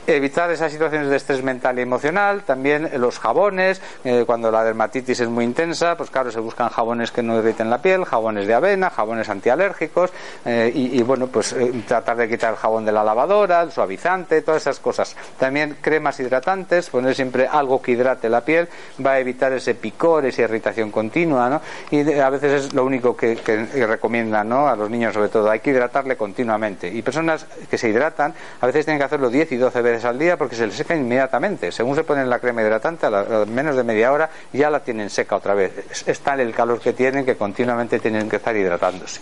[0.06, 5.20] evitar esas situaciones de estrés mental y emocional, también los jabones, eh, cuando la dermatitis
[5.20, 8.54] es muy intensa, pues claro, se buscan jabones que no irriten la piel, jabones de
[8.90, 10.10] jabones antialérgicos,
[10.44, 14.42] eh, y, bueno, pues eh, tratar de quitar el jabón de la lavadora, el suavizante,
[14.42, 15.16] todas esas cosas.
[15.38, 18.68] También cremas hidratantes, poner siempre algo que hidrate la piel,
[19.04, 21.60] va a evitar ese picor, esa irritación continua, ¿no?
[21.90, 24.68] Y a veces es lo único que, que recomiendan, ¿no?
[24.68, 26.88] A los niños sobre todo, hay que hidratarle continuamente.
[26.88, 30.18] Y personas que se hidratan, a veces tienen que hacerlo 10 y 12 veces al
[30.18, 31.72] día porque se les seca inmediatamente.
[31.72, 35.36] Según se ponen la crema hidratante, a, menos de media hora ya la tienen seca
[35.36, 35.72] otra vez.
[36.06, 39.20] Es, tal el calor que tienen que continuamente tienen que estar hidratándose.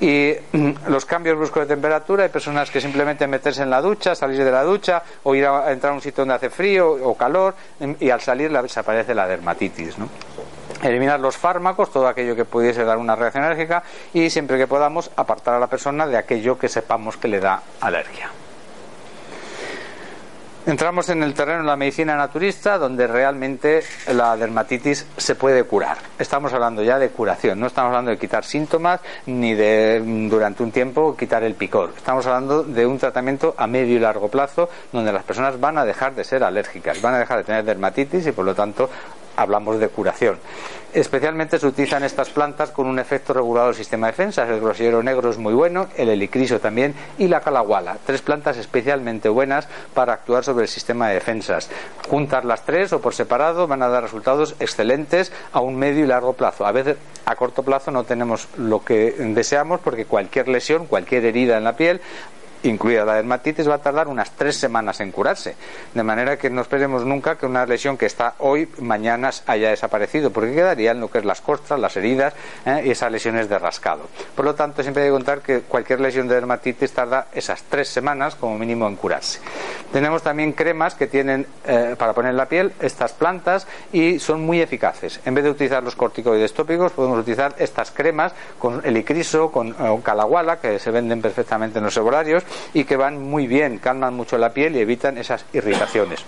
[0.00, 4.14] Y mm, los cambios bruscos de temperatura, hay personas que simplemente meterse en la ducha,
[4.14, 7.16] salir de la ducha o ir a, entrar a un sitio donde hace frío o
[7.16, 7.54] calor
[7.98, 9.98] y al salir desaparece la dermatitis.
[9.98, 10.08] ¿no?
[10.82, 15.10] eliminar los fármacos, todo aquello que pudiese dar una reacción alérgica y siempre que podamos
[15.16, 18.30] apartar a la persona de aquello que sepamos que le da alergia.
[20.68, 25.96] Entramos en el terreno de la medicina naturista, donde realmente la dermatitis se puede curar.
[26.18, 30.70] Estamos hablando ya de curación, no estamos hablando de quitar síntomas ni de durante un
[30.70, 31.94] tiempo quitar el picor.
[31.96, 35.86] Estamos hablando de un tratamiento a medio y largo plazo, donde las personas van a
[35.86, 38.90] dejar de ser alérgicas, van a dejar de tener dermatitis y por lo tanto
[39.38, 40.38] hablamos de curación.
[40.92, 44.48] Especialmente se utilizan estas plantas con un efecto regulador del sistema de defensa.
[44.48, 47.98] El grosero negro es muy bueno, el helicriso también y la calaguala.
[48.04, 51.70] Tres plantas especialmente buenas para actuar sobre el sistema de defensas.
[52.08, 56.08] Juntar las tres o por separado van a dar resultados excelentes a un medio y
[56.08, 56.66] largo plazo.
[56.66, 61.58] A veces a corto plazo no tenemos lo que deseamos porque cualquier lesión, cualquier herida
[61.58, 62.00] en la piel
[62.62, 65.56] incluida la dermatitis, va a tardar unas tres semanas en curarse.
[65.94, 70.30] De manera que no esperemos nunca que una lesión que está hoy, mañana haya desaparecido,
[70.30, 72.34] porque quedarían lo que es las costras, las heridas
[72.66, 72.82] ¿eh?
[72.86, 74.08] y esas lesiones de rascado.
[74.34, 77.88] Por lo tanto, siempre hay que contar que cualquier lesión de dermatitis tarda esas tres
[77.88, 79.40] semanas como mínimo en curarse.
[79.92, 84.44] Tenemos también cremas que tienen eh, para poner en la piel estas plantas y son
[84.44, 85.20] muy eficaces.
[85.24, 90.00] En vez de utilizar los corticoides tópicos, podemos utilizar estas cremas con helicriso, con eh,
[90.02, 92.44] calaguala, que se venden perfectamente en los herbarios
[92.74, 96.24] y que van muy bien, calman mucho la piel y evitan esas irritaciones.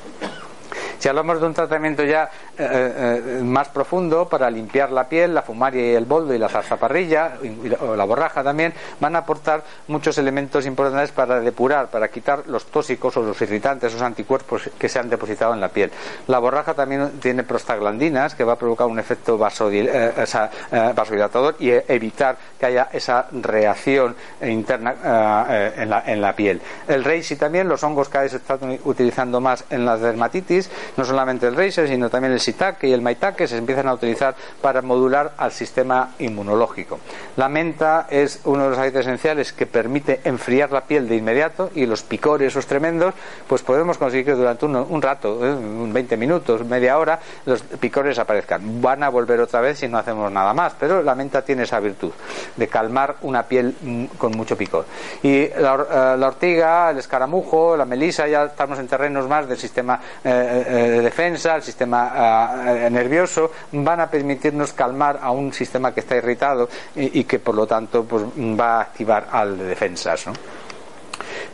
[1.00, 2.24] Si hablamos de un tratamiento ya
[2.58, 6.50] eh, eh, más profundo para limpiar la piel, la fumaria y el boldo y la
[6.50, 7.38] zarzaparrilla
[7.80, 12.66] o la borraja también van a aportar muchos elementos importantes para depurar, para quitar los
[12.66, 15.90] tóxicos o los irritantes, esos anticuerpos que se han depositado en la piel.
[16.26, 19.40] La borraja también tiene prostaglandinas que va a provocar un efecto
[19.72, 26.60] eh, vasodilatador y evitar que haya esa reacción interna en la, en, la, piel.
[26.86, 31.46] El reishi también, los hongos vez se están utilizando más en la dermatitis no solamente
[31.46, 35.32] el Reiser, sino también el Sitake y el Maitake se empiezan a utilizar para modular
[35.36, 36.98] al sistema inmunológico.
[37.36, 41.70] La menta es uno de los aceites esenciales que permite enfriar la piel de inmediato
[41.74, 43.14] y los picores esos tremendos,
[43.46, 46.18] pues podemos conseguir que durante un, rato, 20 ¿eh?
[46.18, 48.80] minutos, media hora, los picores aparezcan.
[48.80, 51.80] Van a volver otra vez si no hacemos nada más, pero la menta tiene esa
[51.80, 52.12] virtud
[52.56, 54.84] de calmar una piel mm, con mucho picor.
[55.22, 60.00] Y la, eh, ortiga, el escaramujo, la melisa, ya estamos en terrenos más del sistema
[60.24, 66.00] eh, de defensa, el sistema ah, nervioso, van a permitirnos calmar a un sistema que
[66.00, 70.26] está irritado y, que por lo tanto pues, va a activar al de defensas.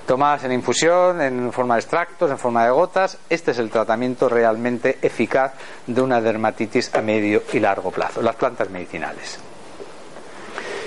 [0.06, 4.28] Tomadas en infusión, en forma de extractos, en forma de gotas, este es el tratamiento
[4.28, 5.52] realmente eficaz
[5.86, 9.40] de una dermatitis a medio y largo plazo, las plantas medicinales.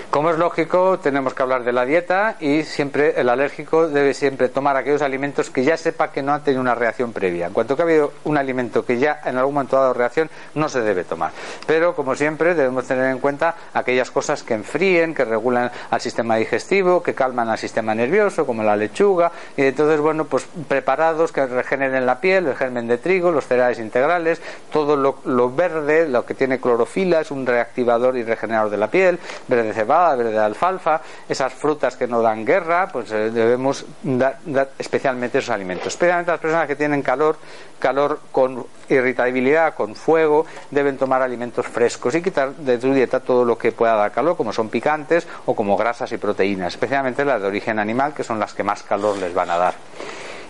[0.09, 4.49] Como es lógico, tenemos que hablar de la dieta y siempre el alérgico debe siempre
[4.49, 7.45] tomar aquellos alimentos que ya sepa que no han tenido una reacción previa.
[7.45, 10.27] En cuanto que ha habido un alimento que ya en algún momento ha dado reacción,
[10.55, 11.29] no se debe tomar.
[11.67, 16.37] Pero, como siempre, debemos tener en cuenta aquellas cosas que enfríen, que regulan al sistema
[16.37, 19.31] digestivo, que calman al sistema nervioso, como la lechuga.
[19.57, 23.77] Y entonces, bueno, pues preparados que regeneren la piel, el germen de trigo, los cereales
[23.77, 24.41] integrales,
[24.71, 29.19] todo lo, verde, lo que tiene clorofila, es un reactivador y regenerador de la piel,
[29.47, 34.39] verde cebada verde de alfalfa, esas frutas que no dan guerra, pues eh, debemos dar,
[34.77, 35.87] especialmente esos alimentos.
[35.87, 37.37] Especialmente las personas que tienen calor,
[37.79, 43.45] calor con irritabilidad, con fuego, deben tomar alimentos frescos y quitar de su dieta todo
[43.45, 47.41] lo que pueda dar calor, como son picantes o como grasas y proteínas, especialmente las
[47.41, 49.73] de origen animal, que son las que más calor les van a dar.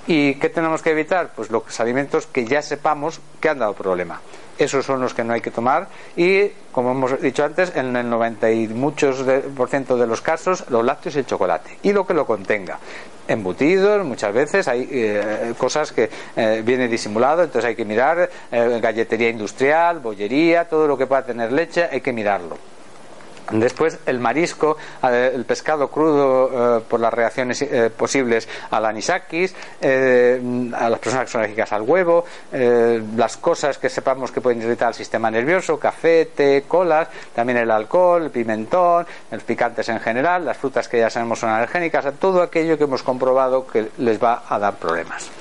[0.08, 1.32] ¿Y qué tenemos que evitar?
[1.36, 4.22] Pues los alimentos que ya sepamos que han dado problema.
[4.58, 5.88] Esos son los que no hay que tomar
[6.18, 9.24] y como hemos dicho antes en el 90 y muchos
[9.56, 12.78] por ciento de los casos los lácteos y el chocolate y lo que lo contenga.
[13.26, 18.80] Embutidos muchas veces hay eh, cosas que eh, viene disimulado entonces hay que mirar eh,
[18.82, 22.58] galletería industrial bollería todo lo que pueda tener leche hay que mirarlo
[23.52, 29.56] Después el marisco, eh, el pescado crudo eh, por las reacciones eh, posibles al anisakis,
[29.82, 35.32] a las personas alérgicas al huevo, las cosas que sepamos que pueden irritar al sistema
[35.32, 40.88] nervioso, café, té, colas, también el alcohol, el pimentón, los picantes en general, las frutas
[40.88, 44.76] que ya sabemos son alergénicas, todo aquello que hemos comprobado que les va a dar
[44.76, 45.39] problemas.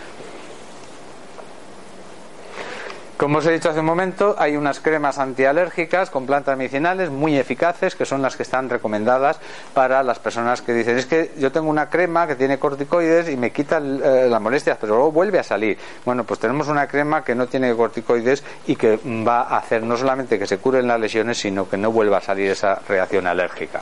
[3.18, 7.36] Como os he dicho hace un momento, hay unas cremas antialérgicas con plantas medicinales muy
[7.36, 9.40] eficaces que son las que están recomendadas
[9.74, 13.36] para las personas que dicen es que yo tengo una crema que tiene corticoides y
[13.36, 15.76] me quita eh, las molestias, pero luego vuelve a salir.
[16.04, 19.96] Bueno, pues tenemos una crema que no tiene corticoides y que va a hacer no
[19.96, 23.80] solamente que se curen las lesiones, sino que no vuelva a salir esa reacción alérgica.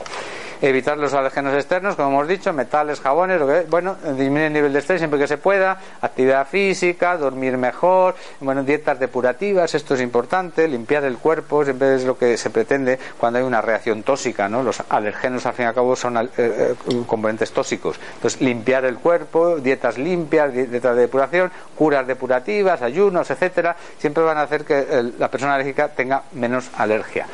[0.61, 4.73] Evitar los alérgenos externos, como hemos dicho, metales, jabones, lo que, bueno, disminuir el nivel
[4.73, 10.01] de estrés siempre que se pueda, actividad física, dormir mejor, bueno, dietas depurativas, esto es
[10.01, 14.49] importante, limpiar el cuerpo, siempre es lo que se pretende cuando hay una reacción tóxica,
[14.49, 14.63] ¿no?
[14.63, 17.99] Los alérgenos al fin y al cabo son eh, eh, componentes tóxicos.
[18.15, 24.37] Entonces, limpiar el cuerpo, dietas limpias, dietas de depuración, curas depurativas, ayunos, etcétera, siempre van
[24.37, 27.27] a hacer que la persona alérgica tenga menos alergia.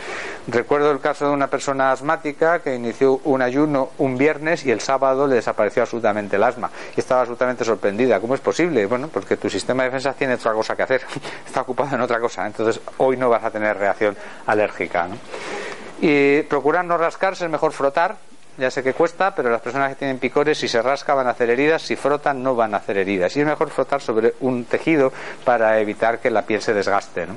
[0.48, 4.82] Recuerdo el caso de una persona asmática que inició un ayuno un viernes y el
[4.82, 6.70] sábado le desapareció absolutamente el asma.
[6.96, 8.20] Y estaba absolutamente sorprendida.
[8.20, 8.86] ¿Cómo es posible?
[8.86, 11.02] Bueno, porque tu sistema de defensa tiene otra cosa que hacer.
[11.46, 12.46] Está ocupado en otra cosa.
[12.46, 15.08] Entonces, hoy no vas a tener reacción alérgica.
[16.02, 18.16] Y procurar no rascarse, es mejor frotar.
[18.58, 21.32] Ya sé que cuesta, pero las personas que tienen picores, si se rasca van a
[21.32, 23.36] hacer heridas, si frotan no van a hacer heridas.
[23.36, 25.12] Y es mejor frotar sobre un tejido
[25.44, 27.26] para evitar que la piel se desgaste.
[27.26, 27.36] ¿no?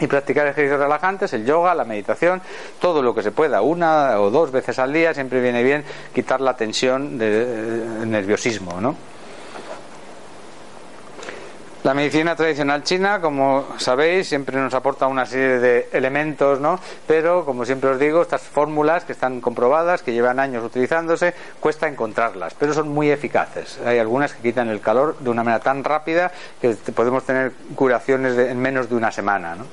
[0.00, 2.40] Y practicar ejercicios relajantes, el yoga, la meditación,
[2.80, 5.84] todo lo que se pueda, una o dos veces al día, siempre viene bien
[6.14, 8.96] quitar la tensión de, eh, nerviosismo, ¿no?
[11.82, 16.78] La medicina tradicional china, como sabéis, siempre nos aporta una serie de elementos, ¿no?
[17.06, 21.88] Pero, como siempre os digo, estas fórmulas que están comprobadas, que llevan años utilizándose, cuesta
[21.88, 23.78] encontrarlas, pero son muy eficaces.
[23.86, 28.36] Hay algunas que quitan el calor de una manera tan rápida que podemos tener curaciones
[28.36, 29.64] en menos de una semana, ¿no?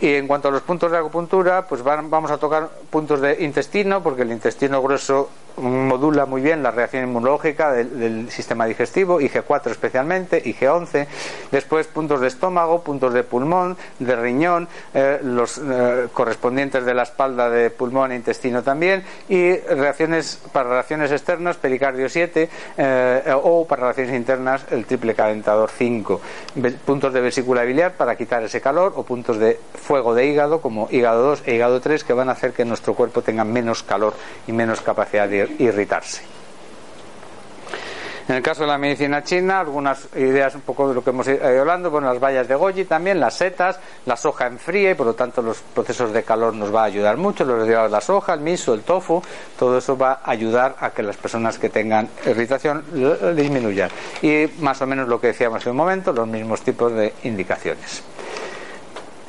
[0.00, 4.02] Y en cuanto a los puntos de acupuntura, pues vamos a tocar puntos de intestino,
[4.04, 5.28] porque el intestino grueso
[5.60, 11.06] modula muy bien la reacción inmunológica del, sistema digestivo, IG4 especialmente, IG11,
[11.50, 17.02] después puntos de estómago, puntos de pulmón, de riñón, eh, los eh, correspondientes de la
[17.02, 23.66] espalda de pulmón e intestino también, y reacciones para reacciones externas, pericardio 7, eh, o
[23.66, 26.20] para reacciones internas, el triple calentador 5,
[26.84, 30.88] puntos de vesícula biliar para quitar ese calor, o puntos de fuego de hígado, como
[30.90, 34.14] hígado 2 e hígado 3, que van a hacer que nuestro cuerpo tenga menos calor
[34.46, 36.30] y menos capacidad de irritarse.
[38.30, 41.26] En el caso de la medicina china, algunas ideas un poco de lo que hemos
[41.26, 44.94] ido hablando, bueno, las bayas de goji también, las setas, la soja en fría y
[44.94, 47.96] por lo tanto los procesos de calor nos va a ayudar mucho, los derivados de
[47.96, 49.20] la soja, el miso, el tofu,
[49.58, 52.84] todo eso va a ayudar a que las personas que tengan irritación
[53.34, 53.90] disminuyan.
[54.22, 58.04] Y más o menos lo que decíamos hace un momento, los mismos tipos de indicaciones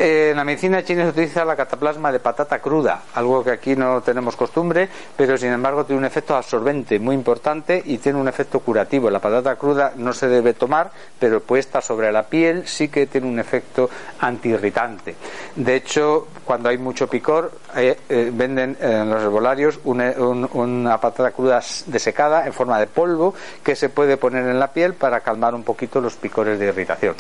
[0.04, 4.02] en la medicina china se utiliza la cataplasma de patata cruda, algo que aquí no
[4.02, 8.62] tenemos costumbre, pero sin embargo tiene un efecto absorbente muy importante y tiene un efecto
[8.62, 9.12] curativo.
[9.12, 10.90] La patata cruda no se debe tomar,
[11.20, 15.16] pero puesta sobre la piel sí que tiene un efecto antiirritante.
[15.56, 21.30] De hecho, cuando hay mucho picor, eh, eh, venden en los herbolarios una, una patata
[21.30, 25.54] cruda desecada en forma de polvo que se puede poner en la piel para calmar
[25.54, 27.16] un poquito los picores de irritación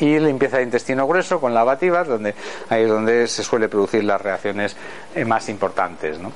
[0.00, 2.34] y limpieza de intestino grueso con lavativas, donde
[2.68, 4.76] ahí es donde se suele producir las reacciones
[5.14, 6.18] eh, más importantes.
[6.18, 6.32] ¿no?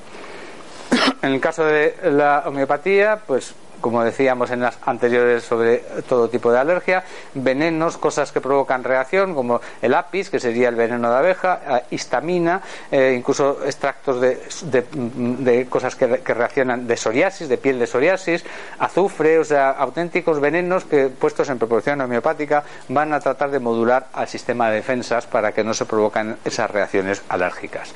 [1.22, 6.52] En el caso de la homeopatía, pues como decíamos en las anteriores sobre todo tipo
[6.52, 7.04] de alergia,
[7.34, 11.82] venenos, cosas que provocan reacción, como el apis, que sería el veneno de abeja, eh,
[11.90, 12.60] histamina,
[12.90, 18.44] eh, incluso extractos de, cosas que, reaccionan de psoriasis, de piel de psoriasis,
[18.78, 24.08] azufre, o sea, auténticos venenos que puestos en proporción homeopática van a tratar de modular
[24.12, 27.94] al sistema de defensas para que no se provocan esas reacciones alérgicas.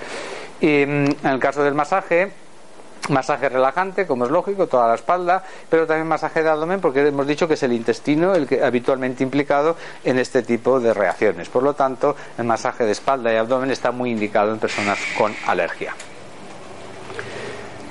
[0.61, 2.31] Y mm, en el caso del masaje,
[3.09, 7.27] masaje relajante, como es lógico, toda la espalda, pero también masaje de abdomen porque hemos
[7.27, 11.49] dicho que es el intestino el que habitualmente implicado en este tipo de reacciones.
[11.49, 15.35] Por lo tanto, el masaje de espalda y abdomen está muy indicado en personas con
[15.47, 15.95] alergia.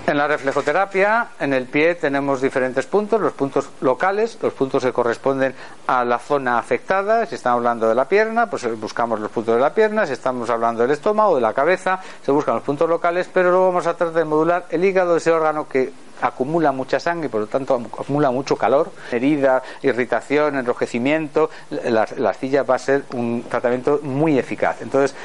[0.08, 4.92] En la reflejoterapia, en el pie tenemos diferentes puntos, los puntos locales, los puntos que
[4.92, 5.54] corresponden
[5.88, 7.26] a la zona afectada.
[7.28, 10.06] Si estamos hablando de la pierna, pues buscamos los puntos de la pierna.
[10.08, 13.68] Si estamos hablando del estómago, de la cabeza, se buscan los puntos locales, pero luego
[13.68, 17.42] vamos a tratar de modular el hígado, ese órgano que acumula mucha sangre y por
[17.42, 24.00] lo tanto acumula mucho calor, herida, irritación, enrojecimiento, la, la va a ser un tratamiento
[24.04, 24.82] muy eficaz.
[24.82, 25.16] Entonces,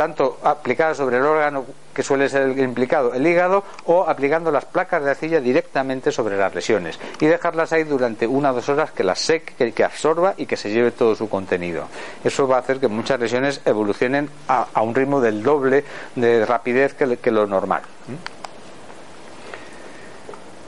[0.00, 4.64] tanto aplicada sobre el órgano que suele ser el implicado, el hígado, o aplicando las
[4.64, 8.92] placas de arcilla directamente sobre las lesiones y dejarlas ahí durante una o dos horas
[8.92, 11.84] que las seque, que, absorba y que se lleve todo su contenido.
[12.24, 15.84] Eso va a hacer que muchas lesiones evolucionen a, un ritmo del doble
[16.14, 17.82] de rapidez que, lo normal.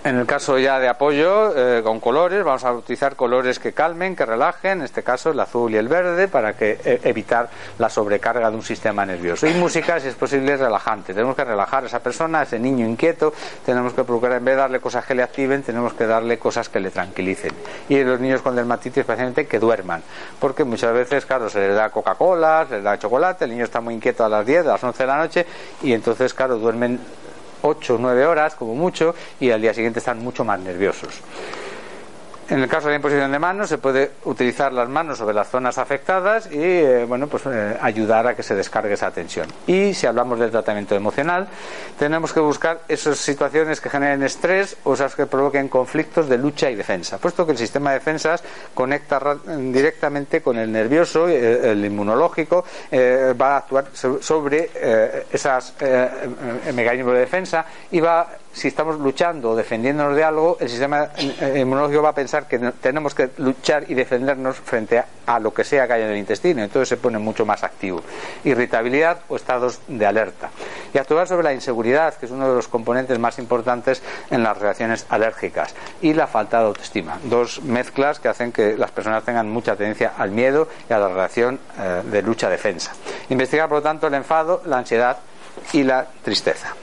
[0.04, 4.16] En el caso ya de apoyo eh, con colores, vamos a utilizar colores que calmen,
[4.16, 7.48] que relajen, en este caso el azul y el verde, para que eh, evitar
[7.78, 9.46] la sobrecarga de un sistema nervioso.
[9.46, 11.14] Y música, si es posible, relajante.
[11.14, 13.32] Tenemos que relajar a esa persona, a ese niño inquieto,
[13.64, 16.68] tenemos que procurar, en vez de darle cosas que le activen, tenemos que darle cosas
[16.68, 17.52] que le tranquilicen.
[17.88, 20.02] Y los niños con dermatitis, especialmente, que duerman.
[20.40, 23.80] Porque muchas veces, claro, se les da Coca-Cola, se les da chocolate, el niño está
[23.80, 25.46] muy inquieto a las 10, a las 11 de la noche,
[25.80, 26.98] y entonces, claro, duermen
[27.62, 31.20] 8 o 9 horas como mucho y al día siguiente están mucho más nerviosos.
[32.52, 35.48] En el caso de la imposición de manos, se puede utilizar las manos sobre las
[35.48, 39.46] zonas afectadas y eh, bueno, pues, eh, ayudar a que se descargue esa tensión.
[39.66, 41.48] Y si hablamos del tratamiento emocional,
[41.98, 46.70] tenemos que buscar esas situaciones que generen estrés o esas que provoquen conflictos de lucha
[46.70, 48.44] y defensa, puesto que el sistema de defensas
[48.74, 54.70] conecta directamente con el nervioso, eh, el inmunológico, va a actuar sobre
[55.32, 55.72] esos
[56.74, 61.08] mecanismos de defensa y va si estamos luchando o defendiéndonos de algo, el sistema
[61.56, 65.86] inmunológico va a pensar que tenemos que luchar y defendernos frente a, lo que sea
[65.86, 66.62] que haya en el intestino.
[66.62, 68.02] Entonces se pone mucho más activo.
[68.44, 70.50] Irritabilidad o estados de alerta.
[70.92, 74.58] Y actuar sobre la inseguridad, que es uno de los componentes más importantes en las
[74.58, 75.74] reacciones alérgicas.
[76.02, 77.18] Y la falta de autoestima.
[77.24, 81.08] Dos mezclas que hacen que las personas tengan mucha tendencia al miedo y a la
[81.08, 82.92] reacción eh, de lucha-defensa.
[83.30, 85.16] Investigar, por lo tanto, el enfado, la ansiedad
[85.72, 86.74] y la tristeza.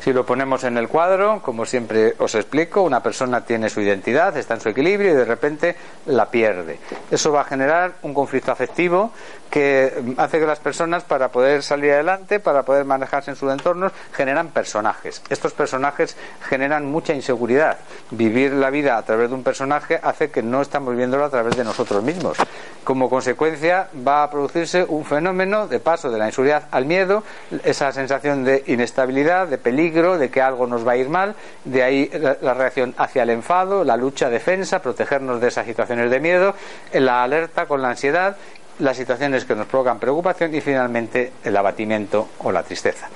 [0.00, 4.36] Si lo ponemos en el cuadro, como siempre os explico, una persona tiene su identidad,
[4.36, 5.76] está en su equilibrio y de repente
[6.06, 6.78] la pierde.
[7.10, 9.12] Eso va a generar un conflicto afectivo
[9.50, 13.92] que hace que las personas, para poder salir adelante, para poder manejarse en sus entornos,
[14.12, 15.22] generan personajes.
[15.30, 16.16] Estos personajes
[16.48, 17.78] generan mucha inseguridad.
[18.10, 21.56] Vivir la vida a través de un personaje hace que no estamos viéndolo a través
[21.56, 22.36] de nosotros mismos.
[22.84, 27.22] Como consecuencia, va a producirse un fenómeno de paso de la inseguridad al miedo,
[27.64, 31.34] esa sensación de inestabilidad, de peligro, de que algo nos va a ir mal,
[31.64, 32.10] de ahí
[32.40, 36.54] la reacción hacia el enfado, la lucha, defensa, protegernos de esas situaciones de miedo,
[36.92, 38.36] la alerta con la ansiedad
[38.78, 43.08] las situaciones que nos provocan preocupación y finalmente el abatimiento o la tristeza.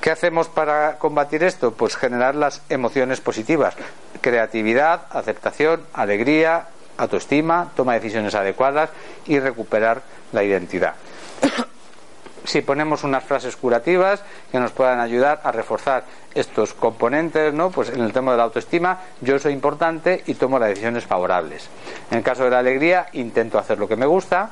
[0.00, 1.72] ¿Qué hacemos para combatir esto?
[1.72, 3.74] Pues generar las emociones positivas,
[4.20, 8.90] creatividad, aceptación, alegría, autoestima, toma de decisiones adecuadas
[9.26, 10.02] y recuperar
[10.32, 10.94] la identidad.
[12.48, 17.70] Si ponemos unas frases curativas que nos puedan ayudar a reforzar estos componentes, ¿no?
[17.70, 21.68] Pues en el tema de la autoestima, yo soy importante y tomo las decisiones favorables.
[22.10, 24.50] En el caso de la alegría, intento hacer lo que me gusta,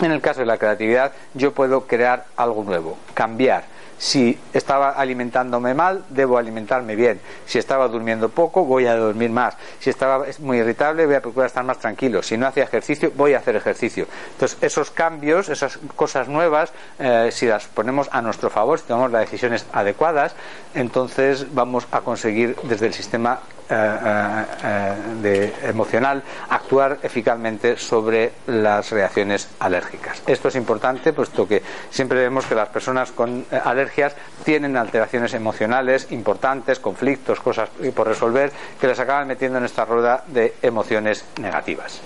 [0.00, 3.64] en el caso de la creatividad, yo puedo crear algo nuevo, cambiar.
[4.00, 7.20] Si estaba alimentándome mal, debo alimentarme bien.
[7.44, 9.58] Si estaba durmiendo poco, voy a dormir más.
[9.78, 12.22] Si estaba muy irritable, voy a procurar estar más tranquilo.
[12.22, 14.06] Si no hacía ejercicio, voy a hacer ejercicio.
[14.32, 19.12] Entonces, esos cambios, esas cosas nuevas, eh, si las ponemos a nuestro favor, si tomamos
[19.12, 20.34] las decisiones adecuadas,
[20.74, 23.40] entonces vamos a conseguir desde el sistema
[23.70, 30.22] de, emocional actuar eficazmente sobre las reacciones alérgicas.
[30.26, 34.14] Esto es importante puesto que siempre vemos que las personas con alergias
[34.44, 40.24] tienen alteraciones emocionales importantes, conflictos, cosas por resolver que les acaban metiendo en esta rueda
[40.26, 42.00] de emociones negativas.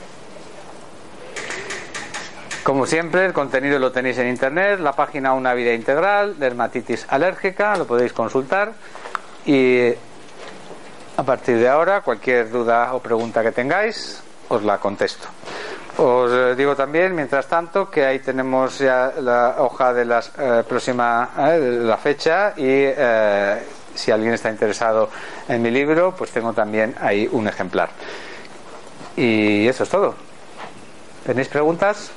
[2.65, 7.77] Como siempre, el contenido lo tenéis en internet, la página Una Vida Integral, dermatitis alérgica,
[7.77, 8.73] lo podéis consultar.
[9.45, 9.93] Y
[11.17, 15.29] a partir de ahora, cualquier duda o pregunta que tengáis, os la contesto.
[15.97, 20.65] Os eh, digo también, mientras tanto, que ahí tenemos ya la hoja de la eh,
[20.69, 22.91] próxima eh, la fecha y
[23.95, 25.09] si alguien está interesado
[25.49, 27.91] en mi libro, pues tengo también ahí un ejemplar.
[29.17, 30.15] Y eso es todo.
[31.25, 32.11] ¿Tenéis preguntas?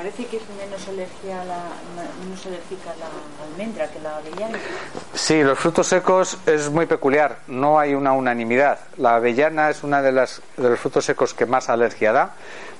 [0.00, 1.60] parece que es menos, alergia la,
[2.00, 3.08] alérgica la
[3.60, 4.58] almendra que la avellana.
[5.14, 8.78] Sí, los frutos secos es muy peculiar, no hay una unanimidad.
[8.96, 12.34] La avellana es una de, las, de los frutos secos que más alergia da,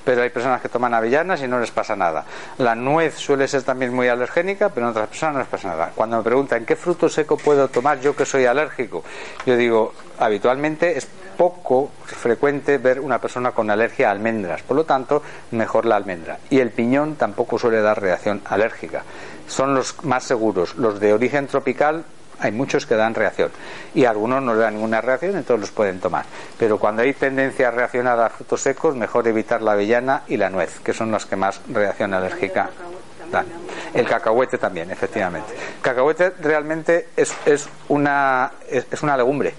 [0.05, 2.25] pero hay personas que toman avellanas y no les pasa nada.
[2.59, 5.93] La nuez suele ser también muy alergénica, pero en otras personas no les pasa nada.
[5.95, 9.05] Cuando me preguntan qué fruto seco puedo tomar yo que soy alérgico,
[9.47, 14.85] yo digo, habitualmente es poco frecuente ver una persona con alergia a almendras, por lo
[14.85, 15.23] tanto,
[15.53, 16.39] mejor la almendra.
[16.51, 19.05] Y el piñón tampoco suele dar reacción alérgica.
[19.47, 20.77] Son los más seguros.
[20.77, 22.05] Los de origen tropical
[22.41, 23.51] hay muchos que dan reacción
[23.95, 26.25] y algunos no dan ninguna reacción, entonces los pueden tomar.
[26.59, 30.51] Pero cuando hay tendencia a reaccionar a frutos secos, mejor evitar la avellana y la
[30.51, 32.71] nuez, que son los que más reacción alérgica
[33.31, 33.47] dan.
[33.95, 35.53] El cacahuete también, efectivamente.
[35.53, 39.55] El cacahuete realmente es, es, una, es una legumbre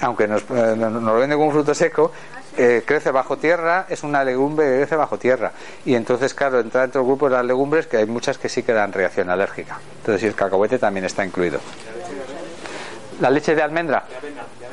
[0.00, 2.12] aunque nos, eh, lo vende como fruto seco,
[2.56, 5.52] eh, crece bajo tierra, es una legumbre que crece bajo tierra.
[5.84, 8.62] Y entonces, claro, entra dentro del grupo de las legumbres que hay muchas que sí
[8.62, 9.78] que dan reacción alérgica.
[9.98, 11.60] Entonces, el cacahuete también está incluido.
[13.20, 14.04] La leche de almendra,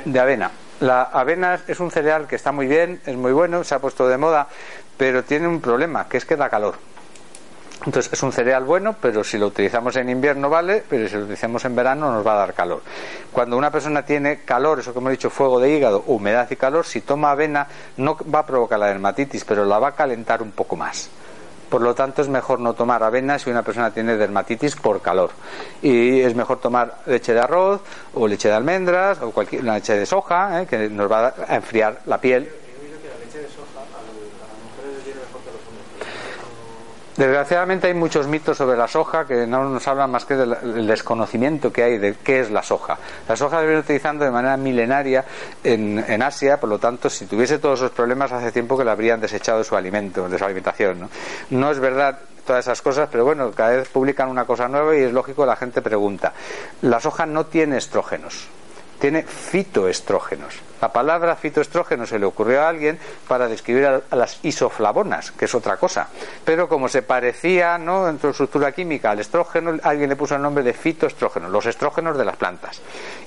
[0.05, 0.51] de avena.
[0.79, 4.07] La avena es un cereal que está muy bien, es muy bueno, se ha puesto
[4.07, 4.47] de moda,
[4.97, 6.75] pero tiene un problema, que es que da calor.
[7.85, 11.21] Entonces es un cereal bueno, pero si lo utilizamos en invierno vale, pero si lo
[11.21, 12.81] utilizamos en verano nos va a dar calor.
[13.31, 16.85] Cuando una persona tiene calor, eso que hemos dicho, fuego de hígado, humedad y calor,
[16.85, 17.67] si toma avena
[17.97, 21.09] no va a provocar la dermatitis, pero la va a calentar un poco más.
[21.69, 25.31] Por lo tanto, es mejor no tomar avena si una persona tiene dermatitis por calor.
[25.81, 27.81] Y es mejor tomar leche de arroz
[28.13, 30.67] o leche de almendras o cualquier leche de soja, ¿eh?
[30.67, 32.60] que nos va a enfriar la piel
[37.17, 41.71] Desgraciadamente hay muchos mitos sobre la soja que no nos hablan más que del desconocimiento
[41.71, 42.97] que hay de qué es la soja.
[43.27, 45.25] La soja se viene utilizando de manera milenaria
[45.63, 49.19] en, Asia, por lo tanto, si tuviese todos esos problemas hace tiempo que la habrían
[49.19, 51.01] desechado de su alimento, de su alimentación.
[51.01, 51.09] ¿no?
[51.49, 55.01] no es verdad todas esas cosas, pero bueno, cada vez publican una cosa nueva y
[55.01, 56.33] es lógico la gente pregunta.
[56.81, 58.47] La soja no tiene estrógenos,
[58.99, 60.70] tiene fitoestrógenos.
[60.81, 65.53] La palabra fitoestrógeno se le ocurrió a alguien para describir a, las isoflavonas, que es
[65.53, 66.07] otra cosa.
[66.43, 68.09] Pero como se parecía ¿no?
[68.09, 72.17] en su estructura química al estrógeno, alguien le puso el nombre de fitoestrógeno, los estrógenos
[72.17, 72.81] de las plantas.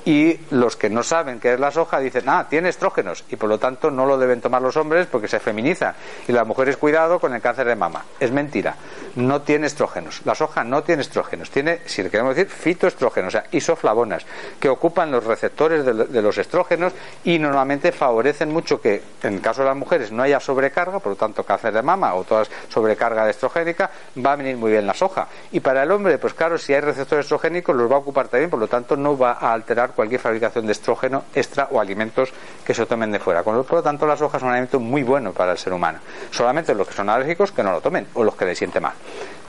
[0.05, 3.49] Y los que no saben qué es la soja dicen, ah, tiene estrógenos, y por
[3.49, 5.95] lo tanto no lo deben tomar los hombres porque se feminiza.
[6.27, 8.05] Y las mujeres, cuidado con el cáncer de mama.
[8.19, 8.75] Es mentira.
[9.15, 10.23] No tiene estrógenos.
[10.25, 11.51] La soja no tiene estrógenos.
[11.51, 14.27] Tiene, si le queremos decir, fitoestrógenos, o sea, isoflavonas,
[14.59, 16.93] que ocupan los receptores de, de los estrógenos
[17.23, 21.13] y normalmente favorecen mucho que en el caso de las mujeres no haya sobrecarga, por
[21.13, 23.91] lo tanto cáncer de mama o toda sobrecarga de estrogénica,
[24.25, 25.29] va a venir muy bien la soja.
[25.53, 28.51] Y para el hombre, pues claro, si hay receptores estrogénicos los va a ocupar también,
[28.51, 32.33] por lo tanto no va a alterar cualquier fabricación de estrógeno extra o alimentos
[32.65, 33.43] que se tomen de fuera.
[33.43, 35.99] Por lo tanto, la soja es un alimento muy bueno para el ser humano.
[36.31, 38.95] Solamente los que son alérgicos que no lo tomen o los que le sienten mal.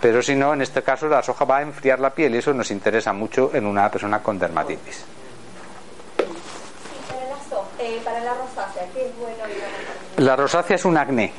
[0.02, 2.54] Pero si no, en este caso la soja va a enfriar la piel y eso
[2.54, 5.06] nos interesa mucho en una persona con dermatitis.
[7.86, 9.44] Eh, para la rosácea, ¿qué es bueno?
[10.18, 11.32] La rosácea es un acné.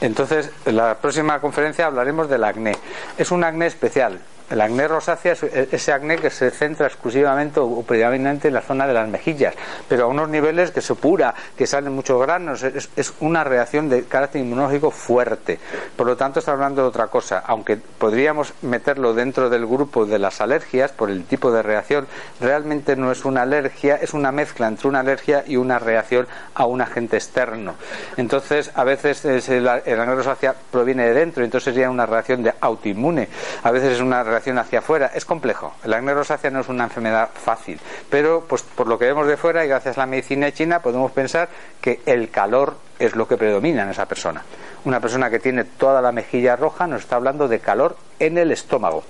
[0.00, 2.76] Entonces, en la próxima conferencia hablaremos del acné.
[3.16, 4.18] Es un acné especial.
[4.50, 8.86] El acné rosácea es ese acné que se centra exclusivamente o predominantemente en la zona
[8.86, 9.54] de las mejillas,
[9.88, 14.04] pero a unos niveles que se pura, que salen muchos granos, es, una reacción de
[14.04, 15.58] carácter inmunológico fuerte.
[15.96, 17.42] Por lo tanto, está hablando de otra cosa.
[17.46, 22.06] Aunque podríamos meterlo dentro del grupo de las alergias por el tipo de reacción,
[22.40, 26.66] realmente no es una alergia, es una mezcla entre una alergia y una reacción a
[26.66, 27.76] un agente externo.
[28.18, 33.28] Entonces, a veces el, acné rosácea proviene de dentro, entonces sería una reacción de autoinmune.
[33.62, 35.10] A veces es una relación hacia afuera.
[35.14, 35.74] Es complejo.
[35.84, 37.80] El acné rosácea no es una enfermedad fácil.
[38.10, 41.12] Pero, pues, por lo que vemos de fuera y gracias a la medicina china, podemos
[41.12, 41.48] pensar
[41.80, 44.42] que el calor es lo que predomina en esa persona.
[44.84, 48.50] Una persona que tiene toda la mejilla roja nos está hablando de calor en el
[48.50, 49.04] estómago.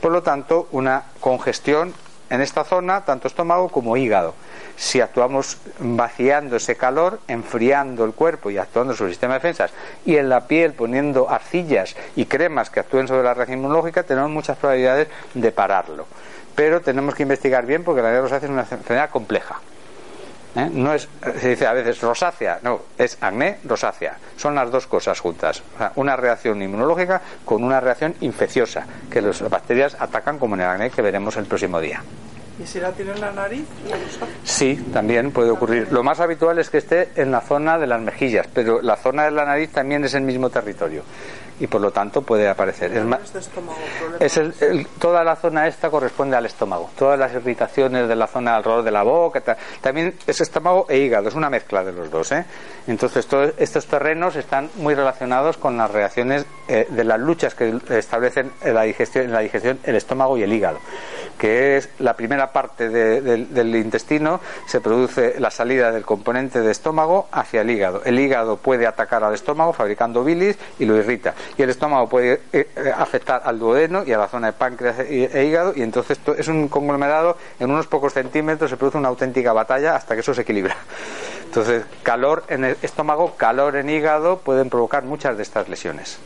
[0.00, 1.92] Por lo tanto, una congestión
[2.30, 4.34] en esta zona, tanto estómago como hígado
[4.78, 9.72] si actuamos vaciando ese calor, enfriando el cuerpo y actuando sobre el sistema de defensas,
[10.06, 14.30] y en la piel poniendo arcillas y cremas que actúen sobre la reacción inmunológica, tenemos
[14.30, 16.06] muchas probabilidades de pararlo.
[16.54, 19.60] Pero tenemos que investigar bien porque la rosácea es una enfermedad compleja.
[20.56, 20.68] ¿Eh?
[20.72, 21.08] No es,
[21.40, 24.16] se dice a veces rosácea, no, es acné rosácea.
[24.36, 25.62] Son las dos cosas juntas.
[25.96, 30.90] una reacción inmunológica con una reacción infecciosa, que las bacterias atacan como en el acné
[30.90, 32.02] que veremos el próximo día.
[32.60, 33.64] ¿Y si la tiene en la nariz?
[34.42, 35.92] Sí, también puede ocurrir.
[35.92, 39.26] Lo más habitual es que esté en la zona de las mejillas, pero la zona
[39.26, 41.04] de la nariz también es el mismo territorio
[41.60, 42.92] y por lo tanto puede aparecer.
[44.20, 46.90] Es, es toda la zona esta corresponde al estómago.
[46.96, 49.42] Todas las irritaciones de la zona alrededor de la boca,
[49.80, 52.32] también es estómago e hígado, es una mezcla de los dos.
[52.32, 52.44] ¿eh?
[52.86, 57.78] Entonces, todos estos terrenos están muy relacionados con las reacciones eh, de las luchas que
[57.90, 60.78] establecen en la, digestión, en la digestión el estómago y el hígado,
[61.38, 67.28] que es la primera parte del intestino, se produce la salida del componente de estómago
[67.32, 68.02] hacia el hígado.
[68.04, 72.40] El hígado puede atacar al estómago fabricando bilis y lo irrita y el estómago puede
[72.52, 75.82] eh, eh, afectar al duodeno y a la zona de páncreas e, e hígado y
[75.82, 80.20] entonces es un conglomerado en unos pocos centímetros se produce una auténtica batalla hasta que
[80.20, 80.76] eso se equilibra.
[81.44, 86.18] Entonces, calor en el estómago, calor en hígado pueden provocar muchas de estas lesiones.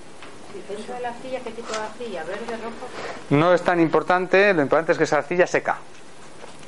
[0.68, 2.24] ¿Dentro de la arcilla qué tipo de arcilla?
[2.24, 2.86] ¿Verde, rojo?
[3.32, 5.78] No es tan importante, lo importante es que esa arcilla seca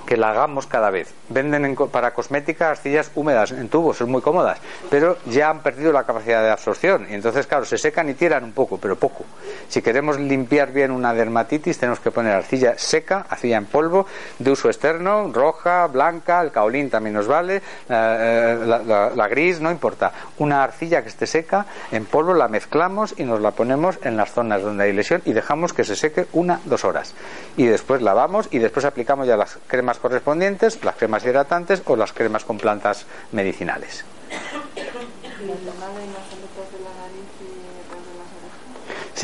[0.07, 1.13] que la hagamos cada vez.
[1.29, 4.59] Venden para cosmética arcillas húmedas en tubos, son muy cómodas,
[4.91, 8.45] pero ya han perdido la capacidad de absorción y entonces, claro, se secan y tiran
[8.45, 9.25] un poco, pero poco.
[9.69, 14.07] Si queremos limpiar bien una dermatitis, tenemos que poner arcilla seca, arcilla en polvo,
[14.39, 18.81] de uso externo, roja, blanca, el caolín también nos vale, eh,
[19.15, 20.13] la, gris, no importa.
[20.39, 24.33] Una arcilla que esté seca, en polvo, la mezclamos y nos la ponemos en las
[24.33, 27.15] zonas donde hay lesión y dejamos que se seque una, dos horas.
[27.57, 32.13] Y después lavamos y después aplicamos ya las cremas correspondientes, las cremas hidratantes o las
[32.13, 34.05] cremas con plantas medicinales.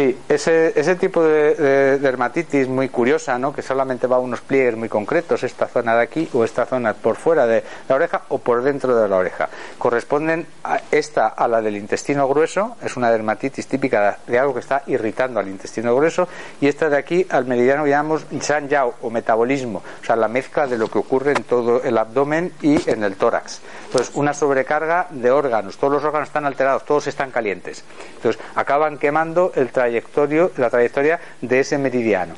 [0.00, 3.52] Sí, ese, ese tipo de, de dermatitis muy curiosa, ¿no?
[3.52, 6.94] que solamente va a unos pliegues muy concretos, esta zona de aquí o esta zona
[6.94, 9.50] por fuera de la oreja o por dentro de la oreja.
[9.76, 14.60] Corresponden a esta a la del intestino grueso, es una dermatitis típica de algo que
[14.60, 16.26] está irritando al intestino grueso,
[16.62, 20.66] y esta de aquí al meridiano llamamos Shan Yao o metabolismo, o sea, la mezcla
[20.66, 23.60] de lo que ocurre en todo el abdomen y en el tórax.
[23.84, 27.84] Entonces, una sobrecarga de órganos, todos los órganos están alterados, todos están calientes.
[28.16, 32.34] Entonces, acaban quemando el trayectorio, la trayectoria de ese meridiano.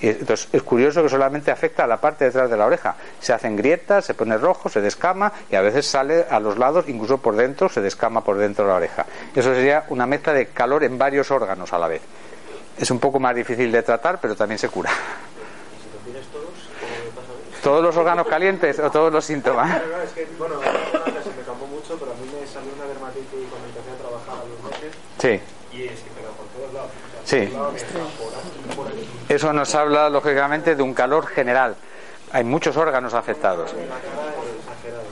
[0.00, 2.96] Entonces, es curioso que solamente afecta a la parte de atrás de la oreja.
[3.18, 6.84] Se hacen grietas, se pone rojo, se descama y a veces sale a los lados,
[6.88, 9.06] incluso por dentro, se descama por dentro de la oreja.
[9.34, 12.02] Eso sería una mezcla de calor en varios órganos a la vez.
[12.76, 14.90] Es un poco más difícil de tratar, pero también se cura.
[17.62, 19.66] ¿Todos los órganos calientes o todos los síntomas?
[19.66, 23.66] Claro, es que, bueno, se me mucho, pero a mí me salió una dermatitis cuando
[23.68, 25.55] empecé a trabajar a los meses Sí.
[27.26, 27.52] Aquí.
[29.28, 31.74] Eso nos habla, lógicamente, de un calor general.
[32.32, 33.74] Hay muchos órganos afectados.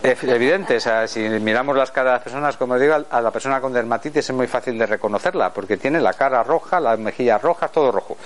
[0.05, 3.59] Evidente, o sea, si miramos las caras de las personas, como digo, a la persona
[3.59, 7.73] con dermatitis es muy fácil de reconocerla, porque tiene la cara roja, las mejillas rojas,
[7.73, 8.19] todo rojo.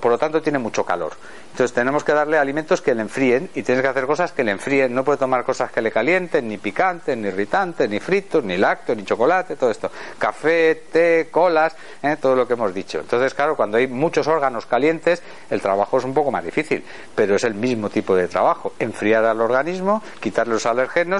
[0.00, 1.14] Por lo tanto, tiene mucho calor.
[1.50, 4.52] Entonces, tenemos que darle alimentos que le enfríen y tienes que hacer cosas que le
[4.52, 4.94] enfríen.
[4.94, 8.96] No puede tomar cosas que le calienten, ni picantes, ni irritantes, ni fritos, ni lácteos,
[8.96, 9.90] ni chocolate, todo esto.
[10.16, 12.18] Café, té, colas, ¿eh?
[12.20, 13.00] todo lo que hemos dicho.
[13.00, 16.84] Entonces, claro, cuando hay muchos órganos calientes, el trabajo es un poco más difícil,
[17.16, 18.74] pero es el mismo tipo de trabajo.
[18.78, 20.66] Enfriar al organismo, quitarle los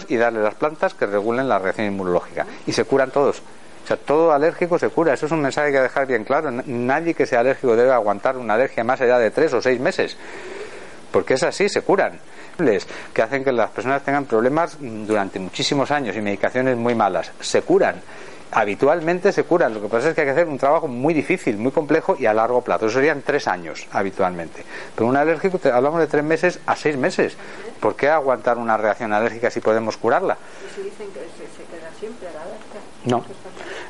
[0.09, 2.47] y darle las plantas que regulen la reacción inmunológica.
[2.67, 3.43] Y se curan todos.
[3.85, 5.15] O sea, todo alérgico se cura.
[5.15, 6.51] Eso es un mensaje que hay que dejar bien claro.
[6.51, 10.17] Nadie que sea alérgico debe aguantar una alergia más allá de tres o seis meses.
[11.11, 12.19] Porque es así, se curan.
[13.15, 17.33] Que hacen que las personas tengan problemas mm, durante muchísimos años y medicaciones muy malas.
[17.41, 17.97] Se curan.
[18.53, 19.75] Habitualmente se curan.
[19.75, 22.27] Lo que pasa es que hay que hacer un trabajo muy difícil, muy complejo y
[22.27, 22.87] a largo plazo.
[22.87, 24.65] Eso serían tres años habitualmente.
[24.95, 27.37] Pero un alérgico, te- hablamos de tres meses a seis meses.
[27.79, 30.37] ¿Por qué aguantar una reacción alérgica si podemos curarla?
[30.37, 32.41] Y si dicen que se, se queda siempre la.
[33.05, 33.25] No.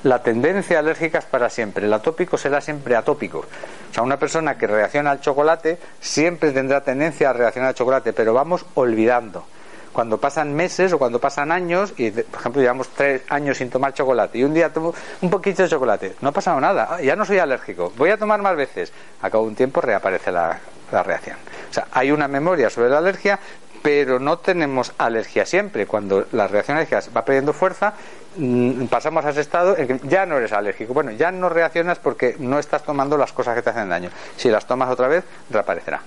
[0.04, 1.86] La tendencia alérgica es para siempre.
[1.86, 3.38] El atópico será siempre atópico.
[3.40, 8.12] O sea, una persona que reacciona al chocolate siempre tendrá tendencia a reaccionar al chocolate,
[8.12, 9.44] pero vamos olvidando.
[9.92, 13.92] Cuando pasan meses o cuando pasan años, y por ejemplo llevamos tres años sin tomar
[13.92, 17.16] chocolate, y un día tomo un poquito de chocolate, no ha pasado nada, ah, ya
[17.16, 18.92] no soy alérgico, voy a tomar más veces.
[19.22, 20.58] A cabo de un tiempo reaparece la,
[20.92, 21.36] la reacción.
[21.70, 23.38] O sea, hay una memoria sobre la alergia,
[23.82, 25.86] pero no tenemos alergia siempre.
[25.86, 27.94] Cuando la reacción alérgica va perdiendo fuerza,
[28.36, 30.92] mm, pasamos a ese estado en que ya no eres alérgico.
[30.94, 34.10] Bueno, ya no reaccionas porque no estás tomando las cosas que te hacen daño.
[34.36, 36.00] Si las tomas otra vez, reaparecerá.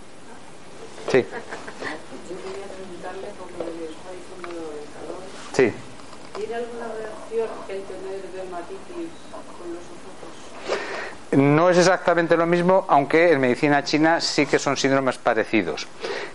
[1.11, 5.19] Sí, Yo quería preguntarle, como le está diciendo lo del calor,
[5.53, 5.73] sí.
[6.37, 6.55] ¿tiene
[7.33, 9.09] alguna reacción el tener dermatitis
[9.57, 11.22] con los sofocos?
[11.35, 15.87] No es exactamente lo mismo, aunque en medicina china sí que son síndromes parecidos.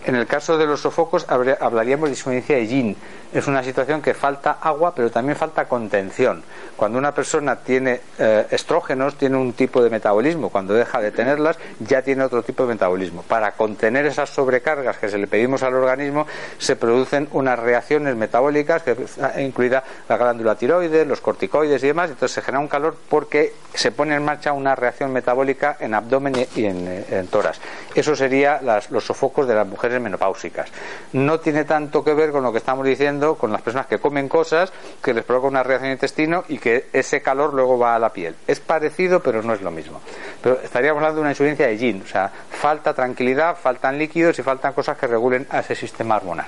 [0.05, 2.97] En el caso de los sofocos hablaríamos de insuficiencia de yin.
[3.31, 6.43] Es una situación que falta agua, pero también falta contención.
[6.75, 10.49] Cuando una persona tiene eh, estrógenos, tiene un tipo de metabolismo.
[10.49, 13.21] Cuando deja de tenerlas, ya tiene otro tipo de metabolismo.
[13.21, 16.25] Para contener esas sobrecargas que se le pedimos al organismo,
[16.57, 18.97] se producen unas reacciones metabólicas, que
[19.37, 22.09] incluida la glándula tiroides, los corticoides y demás.
[22.09, 26.47] Entonces se genera un calor porque se pone en marcha una reacción metabólica en abdomen
[26.55, 27.59] y en, eh, en tórax.
[27.95, 30.69] Eso sería las- los sofocos de las mujeres menopáusicas.
[31.13, 34.27] No tiene tanto que ver con lo que estamos diciendo con las personas que comen
[34.29, 34.71] cosas
[35.01, 38.35] que les provoca una reacción intestino y que ese calor luego va a la piel.
[38.47, 40.01] Es parecido, pero no es lo mismo.
[40.41, 44.43] Pero estaríamos hablando de una insuficiencia de yin, o sea, falta tranquilidad, faltan líquidos y
[44.43, 46.47] faltan cosas que regulen a ese sistema hormonal.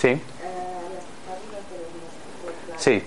[0.00, 0.20] Sí.
[2.78, 3.02] Sí.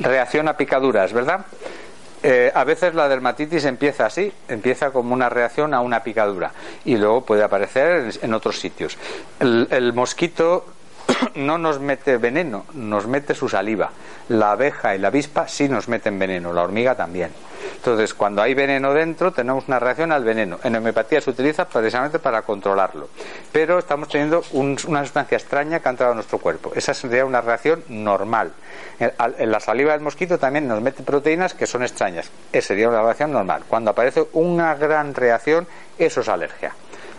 [0.00, 1.46] Reacción a picaduras, ¿verdad?
[2.22, 6.52] Eh, a veces la dermatitis empieza así, empieza como una reacción a una picadura
[6.84, 8.98] y luego puede aparecer en, otros sitios.
[9.40, 10.66] El mosquito
[11.36, 13.90] no nos mete veneno, nos mete su saliva.
[14.28, 17.30] La abeja y la avispa sí nos meten veneno, la hormiga también.
[17.76, 20.58] Entonces, cuando hay veneno dentro, tenemos una reacción al veneno.
[20.64, 23.08] En homeopatía se utiliza precisamente para controlarlo.
[23.52, 26.72] Pero estamos teniendo un- una sustancia extraña que ha entrado a nuestro cuerpo.
[26.74, 28.52] Esa sería una reacción normal.
[28.98, 32.30] En, al- en la saliva del mosquito también nos mete proteínas que son extrañas.
[32.52, 33.62] Esa sería una reacción normal.
[33.66, 35.66] Cuando aparece una gran reacción,
[35.98, 36.72] eso es alergia.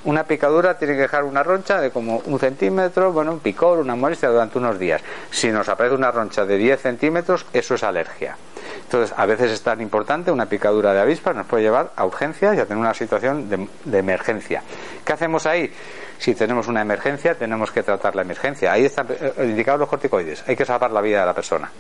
[0.04, 3.96] Una picadura tiene que dejar una roncha de como un centímetro, bueno, un picor, una
[3.96, 5.02] molestia durante unos días.
[5.30, 8.36] Si nos aparece una roncha de 10 centímetros, eso es alergia.
[8.84, 12.56] Entonces, a veces es tan importante una picadura de avispa, nos puede llevar a urgencias
[12.58, 14.64] y a tener una situación de, de emergencia.
[15.06, 15.72] ¿Qué hacemos ahí?
[16.18, 18.72] Si tenemos una emergencia, tenemos que tratar la emergencia.
[18.72, 20.44] Ahí están eh, indicados los corticoides.
[20.48, 21.72] Hay que salvar la vida de la persona.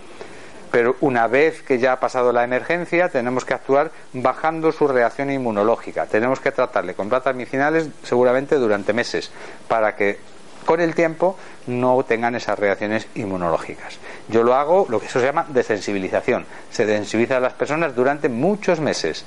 [0.72, 5.30] Pero una vez que ya ha pasado la emergencia tenemos que actuar bajando su reacción
[5.30, 6.06] inmunológica.
[6.06, 9.32] Tenemos que tratarle con plantas medicinales seguramente durante meses
[9.68, 10.18] para que
[10.66, 13.98] con el tiempo no tengan esas reacciones inmunológicas.
[14.30, 16.46] Yo lo hago, lo que eso se llama desensibilización.
[16.70, 19.26] Se desensibiliza a las personas durante muchos meses,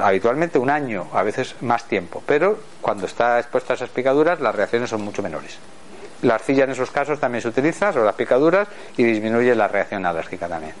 [0.00, 4.54] habitualmente un año, a veces más tiempo, pero cuando está expuesta a esas picaduras las
[4.54, 5.58] reacciones son mucho menores.
[6.24, 8.66] La arcilla en esos casos también se utiliza sobre las picaduras
[8.96, 10.72] y disminuye la reacción alérgica también.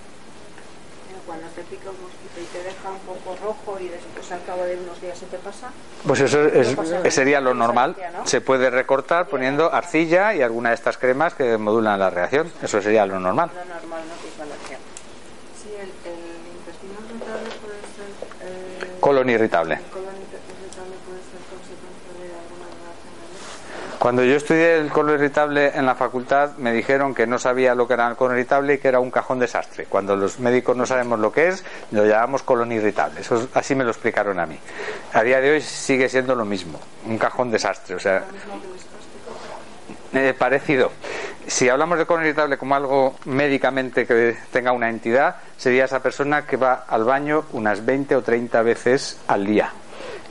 [1.26, 4.64] Cuando te pica un mosquito y te deja un poco rojo y después al cabo
[4.64, 5.68] de unos días se te pasa.
[6.06, 6.74] Pues eso es,
[7.14, 7.94] sería lo normal.
[8.24, 12.50] Se puede recortar poniendo arcilla y alguna de estas cremas que modulan la reacción.
[12.62, 13.50] Eso sería lo normal.
[13.54, 14.20] Lo normal, no es.
[15.62, 18.08] Sí, el, el intestino irritable puede ser.
[18.42, 19.74] Eh, Colon irritable.
[19.74, 23.93] el colon irritable puede ser consecuencia de alguna reacción alérgica.
[24.04, 27.88] Cuando yo estudié el colon irritable en la facultad me dijeron que no sabía lo
[27.88, 29.86] que era el colon irritable y que era un cajón desastre.
[29.86, 33.22] Cuando los médicos no sabemos lo que es, lo llamamos colon irritable.
[33.22, 34.58] Eso es- así me lo explicaron a mí.
[35.14, 37.94] A día de hoy sigue siendo lo mismo, un cajón desastre.
[37.94, 38.24] O sea,
[40.12, 40.92] eh, parecido.
[41.46, 46.44] Si hablamos de colon irritable como algo médicamente que tenga una entidad, sería esa persona
[46.44, 49.72] que va al baño unas 20 o 30 veces al día.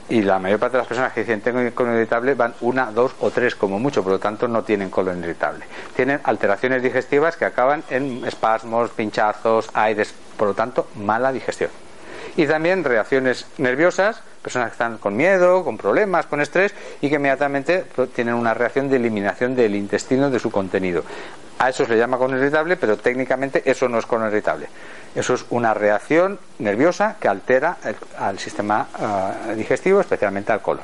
[0.10, 3.16] Y la mayor parte de las personas que dicen tengo colon irritable van una, dos
[3.22, 5.66] o tres como mucho, por lo tanto no tienen colon irritable.
[5.96, 11.70] Tienen alteraciones digestivas que acaban en espasmos, pinchazos, aires, por lo tanto mala digestión.
[12.36, 17.16] Y también reacciones nerviosas, personas que están con miedo, con problemas, con estrés y que
[17.16, 21.04] inmediatamente tienen una reacción de eliminación del intestino de su contenido.
[21.60, 24.68] A eso se le llama colon irritable, pero técnicamente eso no es colon irritable.
[25.16, 30.84] Eso es una reacción nerviosa que altera el- al sistema ah, digestivo, especialmente al colon.